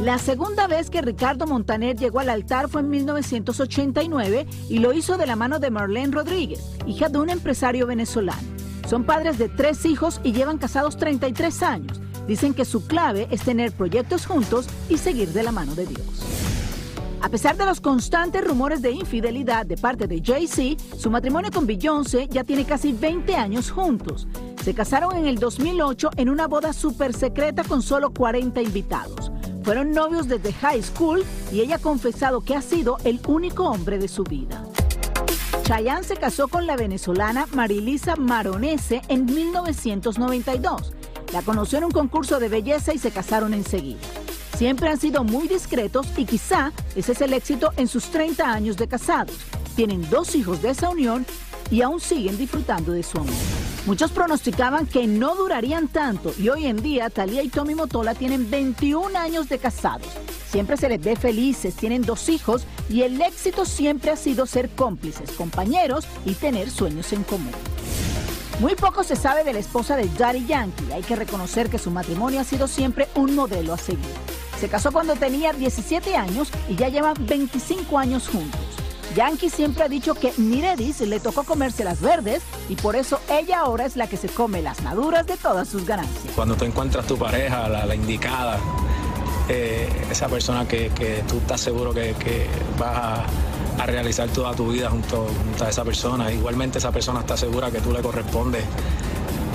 La 0.04 0.18
segunda 0.18 0.68
vez 0.68 0.89
que 0.89 1.02
Ricardo 1.02 1.48
Montaner 1.48 1.96
llegó 1.96 2.20
al 2.20 2.28
altar 2.28 2.68
fue 2.68 2.82
en 2.82 2.89
1989 2.89 4.46
y 4.68 4.80
lo 4.80 4.92
hizo 4.92 5.16
de 5.16 5.26
la 5.26 5.38
mano 5.38 5.60
de 5.60 5.72
Marlene 5.72 6.12
Rodríguez, 6.12 6.60
hija 6.86 7.08
de 7.08 7.20
un 7.20 7.30
empresario 7.30 7.88
venezolano. 7.88 8.42
Son 8.89 9.06
padres 9.06 9.38
de 9.38 9.48
tres 9.48 9.86
hijos 9.86 10.20
y 10.22 10.34
llevan 10.34 10.58
casados 10.58 10.98
33 10.98 11.63
años. 11.63 12.02
Dicen 12.28 12.54
que 12.54 12.66
su 12.66 12.86
clave 12.86 13.30
es 13.32 13.44
tener 13.44 13.72
proyectos 13.72 14.26
juntos 14.26 14.68
y 14.89 14.98
seguir 14.98 15.30
de 15.30 15.44
la 15.44 15.54
mano 15.54 15.74
de 15.74 15.86
Dios. 15.86 16.04
A 17.22 17.30
pesar 17.30 17.56
de 17.56 17.66
los 17.66 17.80
constantes 17.80 18.46
rumores 18.46 18.82
de 18.82 18.92
infidelidad 18.92 19.66
de 19.66 19.78
parte 19.78 20.08
de 20.08 20.22
Jay-Z, 20.22 20.84
su 20.98 21.10
matrimonio 21.12 21.50
con 21.50 21.66
Beyoncé 21.66 22.28
ya 22.28 22.44
tiene 22.44 22.66
casi 22.66 22.92
20 22.92 23.38
años 23.38 23.72
juntos. 23.72 24.28
Se 24.66 24.74
casaron 24.74 25.16
en 25.16 25.28
el 25.28 25.39
2008 25.39 26.10
en 26.18 26.28
una 26.28 26.48
boda 26.48 26.74
súper 26.74 27.13
secreta 27.13 27.63
con 27.63 27.82
solo 27.82 28.13
40 28.13 28.62
invitados. 28.62 29.33
Fueron 29.63 29.91
novios 29.91 30.28
desde 30.28 30.52
high 30.52 30.84
school 30.84 31.23
y 31.52 31.62
ella 31.62 31.76
ha 31.76 31.80
confesado 31.80 32.41
que 32.41 32.56
ha 32.56 32.62
sido 32.62 32.97
el 33.06 33.21
único 33.28 33.63
hombre 33.65 33.97
de 33.97 34.10
su 34.10 34.23
vida. 34.23 34.63
Chayanne 35.63 36.04
se 36.04 36.17
casó 36.17 36.49
con 36.49 36.67
la 36.67 36.76
venezolana 36.76 37.47
Marilisa 37.54 38.17
Maronese 38.17 39.02
en 39.08 39.26
1992. 39.26 40.93
La 41.32 41.41
conoció 41.41 41.78
en 41.78 41.86
un 41.86 41.91
concurso 41.91 42.39
de 42.39 42.49
belleza 42.49 42.93
y 42.93 42.99
se 42.99 43.12
casaron 43.12 43.54
enseguida. 43.54 44.02
Siempre 44.58 44.89
han 44.89 44.99
sido 44.99 45.23
muy 45.23 45.47
discretos 45.47 46.08
y 46.17 46.26
quizá 46.26 46.73
ese 46.95 47.13
es 47.13 47.21
el 47.21 47.32
éxito 47.32 47.71
en 47.78 47.88
sus 47.88 48.06
30 48.12 48.52
años 48.52 48.76
de 48.76 48.89
casados. 48.89 49.38
Tienen 49.76 50.08
dos 50.10 50.36
hijos 50.36 50.62
de 50.62 50.71
esa 50.71 50.89
unión 50.89 51.26
y 51.74 51.82
aún 51.82 52.00
siguen 52.00 52.38
disfrutando 52.38 52.92
de 52.92 53.02
su 53.02 53.18
amor. 53.18 53.34
Muchos 53.88 54.12
pronosticaban 54.12 54.86
que 54.86 55.08
no 55.08 55.36
durarían 55.36 55.88
tanto 55.88 56.32
y 56.38 56.48
hoy 56.50 56.68
en 56.68 56.82
día 56.82 57.10
Thalía 57.10 57.42
y 57.42 57.50
Tommy 57.50 57.74
Motola 57.74 58.14
tienen 58.14 58.50
21 58.50 59.18
años 59.18 59.50
de 59.50 59.58
casados. 59.58 60.08
Siempre 60.48 60.78
se 60.78 60.88
les 60.88 61.02
ve 61.02 61.16
felices, 61.16 61.76
tienen 61.76 62.04
dos 62.04 62.30
hijos 62.30 62.66
y 62.90 63.02
el 63.02 63.20
éxito 63.20 63.66
siempre 63.66 64.12
ha 64.12 64.16
sido 64.16 64.46
ser 64.46 64.70
cómplices, 64.70 65.32
compañeros 65.32 66.06
y 66.26 66.36
tener 66.36 66.70
sueños 66.70 67.12
en 67.12 67.24
común. 67.24 67.52
Muy 68.60 68.76
poco 68.76 69.04
se 69.04 69.16
sabe 69.16 69.44
de 69.44 69.54
la 69.54 69.60
esposa 69.60 69.96
de 69.96 70.08
Daddy 70.16 70.46
Yankee. 70.46 70.92
Hay 70.94 71.02
que 71.02 71.16
reconocer 71.16 71.72
que 71.72 71.80
su 71.80 71.90
matrimonio 71.90 72.40
ha 72.40 72.44
sido 72.44 72.68
siempre 72.68 73.08
un 73.16 73.34
modelo 73.34 73.74
a 73.74 73.78
seguir. 73.80 74.06
Se 74.60 74.70
casó 74.70 74.92
cuando 74.92 75.16
tenía 75.16 75.54
17 75.54 76.16
años 76.16 76.50
y 76.70 76.76
ya 76.76 76.90
llevan 76.90 77.16
25 77.26 77.98
años 77.98 78.28
juntos. 78.28 78.73
Yankee 79.16 79.50
siempre 79.50 79.84
ha 79.84 79.88
dicho 79.88 80.16
que 80.16 80.34
Miredis 80.38 81.02
le 81.02 81.20
tocó 81.20 81.44
comerse 81.44 81.84
las 81.84 82.02
verdes 82.02 82.42
y 82.70 82.76
por 82.76 82.96
eso 82.96 83.20
ella 83.30 83.60
ahora 83.60 83.86
es 83.86 83.96
la 83.96 84.08
que 84.08 84.18
se 84.18 84.28
come 84.28 84.62
las 84.62 84.82
maduras 84.82 85.26
de 85.28 85.38
todas 85.38 85.68
sus 85.68 85.86
ganancias. 85.86 86.34
Cuando 86.36 86.56
tú 86.56 86.66
encuentras 86.66 87.06
tu 87.06 87.18
pareja, 87.18 87.70
la, 87.70 87.96
indicada, 87.96 88.60
eh, 89.50 89.88
esa 90.10 90.28
persona 90.28 90.68
que, 90.68 90.89
tú 91.28 91.38
estás 91.38 91.62
seguro 91.62 91.94
que, 91.94 92.48
vas 92.80 92.98
a, 92.98 93.26
a 93.84 93.86
realizar 93.86 94.30
toda 94.30 94.54
tu 94.54 94.72
vida 94.72 94.89
junto, 94.89 95.28
junto 95.28 95.66
a 95.66 95.70
esa 95.70 95.84
persona. 95.84 96.32
Igualmente 96.32 96.80
esa 96.80 96.92
persona 96.92 97.20
está 97.20 97.38
segura 97.38 97.70
que 97.70 97.82
tú 97.82 97.92
le 97.92 98.02
correspondes 98.02 98.63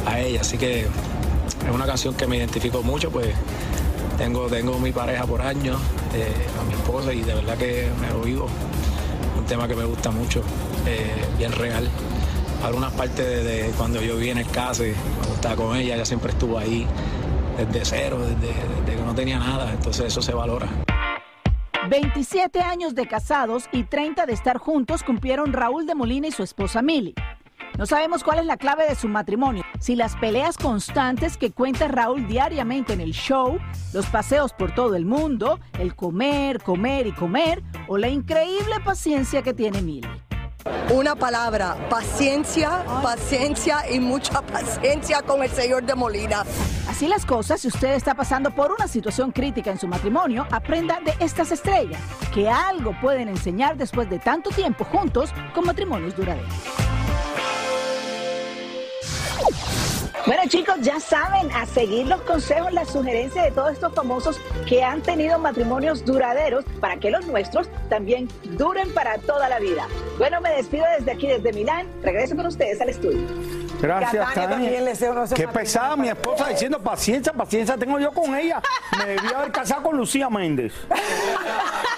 a 0.06 0.20
ella. 0.20 0.40
Así 0.40 0.56
que 0.56 0.82
es 0.82 1.74
una 1.74 1.86
canción 1.86 2.14
que 2.14 2.26
me 2.26 2.36
identifico 2.36 2.82
mucho, 2.82 3.10
pues 3.10 3.28
tengo, 4.16 4.46
tengo 4.48 4.78
mi 4.78 4.92
pareja 4.92 5.26
por 5.26 5.40
años, 5.40 5.80
eh, 6.14 6.32
a 6.60 6.64
mi 6.64 6.74
esposa, 6.74 7.12
y 7.12 7.22
de 7.22 7.34
verdad 7.34 7.56
que 7.56 7.88
me 8.00 8.08
lo 8.08 8.20
vivo. 8.20 8.48
Tema 9.48 9.66
que 9.66 9.74
me 9.74 9.84
gusta 9.84 10.10
mucho, 10.10 10.42
eh, 10.86 11.24
bien 11.38 11.52
real. 11.52 11.88
Algunas 12.62 12.92
partes 12.92 13.44
de 13.44 13.72
cuando 13.78 14.02
yo 14.02 14.18
vi 14.18 14.28
en 14.28 14.36
el 14.36 14.46
caso, 14.50 14.82
cuando 15.16 15.34
estaba 15.36 15.56
con 15.56 15.74
ella, 15.74 15.94
ella 15.94 16.04
siempre 16.04 16.32
estuvo 16.32 16.58
ahí 16.58 16.86
desde 17.56 17.84
cero, 17.86 18.18
desde, 18.20 18.52
desde 18.84 18.98
que 18.98 19.02
no 19.02 19.14
tenía 19.14 19.38
nada, 19.38 19.72
entonces 19.72 20.04
eso 20.04 20.20
se 20.20 20.34
valora. 20.34 20.68
27 21.88 22.60
años 22.60 22.94
de 22.94 23.06
casados 23.06 23.64
y 23.72 23.84
30 23.84 24.26
de 24.26 24.34
estar 24.34 24.58
juntos 24.58 25.02
cumplieron 25.02 25.54
Raúl 25.54 25.86
de 25.86 25.94
Molina 25.94 26.28
y 26.28 26.32
su 26.32 26.42
esposa 26.42 26.82
Mili. 26.82 27.14
No 27.78 27.86
sabemos 27.86 28.24
cuál 28.24 28.40
es 28.40 28.46
la 28.46 28.56
clave 28.56 28.88
de 28.88 28.96
su 28.96 29.06
matrimonio, 29.06 29.62
si 29.78 29.94
las 29.94 30.16
peleas 30.16 30.58
constantes 30.58 31.36
que 31.36 31.52
cuenta 31.52 31.86
Raúl 31.86 32.26
diariamente 32.26 32.92
en 32.92 33.00
el 33.00 33.12
show, 33.12 33.56
los 33.92 34.06
paseos 34.06 34.52
por 34.52 34.74
todo 34.74 34.96
el 34.96 35.04
mundo, 35.04 35.60
el 35.78 35.94
comer, 35.94 36.60
comer 36.60 37.06
y 37.06 37.12
comer, 37.12 37.62
o 37.86 37.96
la 37.96 38.08
increíble 38.08 38.80
paciencia 38.84 39.42
que 39.42 39.54
tiene 39.54 39.80
Mili. 39.80 40.08
Una 40.92 41.14
palabra, 41.14 41.76
paciencia, 41.88 42.82
paciencia 43.00 43.88
y 43.88 44.00
mucha 44.00 44.42
paciencia 44.42 45.22
con 45.22 45.44
el 45.44 45.50
señor 45.50 45.84
de 45.84 45.94
Molina. 45.94 46.42
Así 46.90 47.06
las 47.06 47.24
cosas, 47.24 47.60
si 47.60 47.68
usted 47.68 47.94
está 47.94 48.16
pasando 48.16 48.50
por 48.50 48.72
una 48.72 48.88
situación 48.88 49.30
crítica 49.30 49.70
en 49.70 49.78
su 49.78 49.86
matrimonio, 49.86 50.48
aprenda 50.50 50.98
de 51.04 51.14
estas 51.20 51.52
estrellas, 51.52 52.00
que 52.34 52.50
algo 52.50 52.92
pueden 53.00 53.28
enseñar 53.28 53.76
después 53.76 54.10
de 54.10 54.18
tanto 54.18 54.50
tiempo 54.50 54.84
juntos 54.84 55.30
con 55.54 55.64
matrimonios 55.64 56.16
duraderos. 56.16 56.52
Bueno 60.26 60.42
chicos, 60.46 60.76
ya 60.82 61.00
saben, 61.00 61.50
a 61.52 61.64
seguir 61.64 62.06
los 62.06 62.20
consejos, 62.22 62.70
las 62.72 62.90
sugerencias 62.90 63.46
de 63.46 63.50
todos 63.50 63.72
estos 63.72 63.94
famosos 63.94 64.38
que 64.68 64.82
han 64.82 65.00
tenido 65.00 65.38
matrimonios 65.38 66.04
duraderos 66.04 66.66
para 66.80 66.98
que 66.98 67.10
los 67.10 67.26
nuestros 67.26 67.68
también 67.88 68.28
duren 68.44 68.92
para 68.92 69.16
toda 69.18 69.48
la 69.48 69.58
vida. 69.58 69.86
Bueno, 70.18 70.40
me 70.42 70.50
despido 70.50 70.84
desde 70.98 71.12
aquí, 71.12 71.26
desde 71.28 71.52
Milán. 71.52 71.86
Regreso 72.02 72.36
con 72.36 72.44
ustedes 72.46 72.78
al 72.80 72.90
estudio. 72.90 73.26
Gracias, 73.80 74.10
Que 74.10 74.18
a 74.18 74.24
Tania 74.24 74.48
también 74.50 74.72
Tania. 74.72 74.80
le 74.80 74.90
deseo 74.90 75.24
Qué 75.34 75.48
pesada 75.48 75.96
mi 75.96 76.08
esposa 76.08 76.48
diciendo 76.48 76.78
paciencia, 76.78 77.32
paciencia 77.32 77.78
tengo 77.78 77.98
yo 77.98 78.12
con 78.12 78.36
ella. 78.36 78.60
Me 78.98 79.06
debía 79.06 79.38
haber 79.38 79.52
casado 79.52 79.84
con 79.84 79.96
Lucía 79.96 80.28
Méndez. 80.28 80.74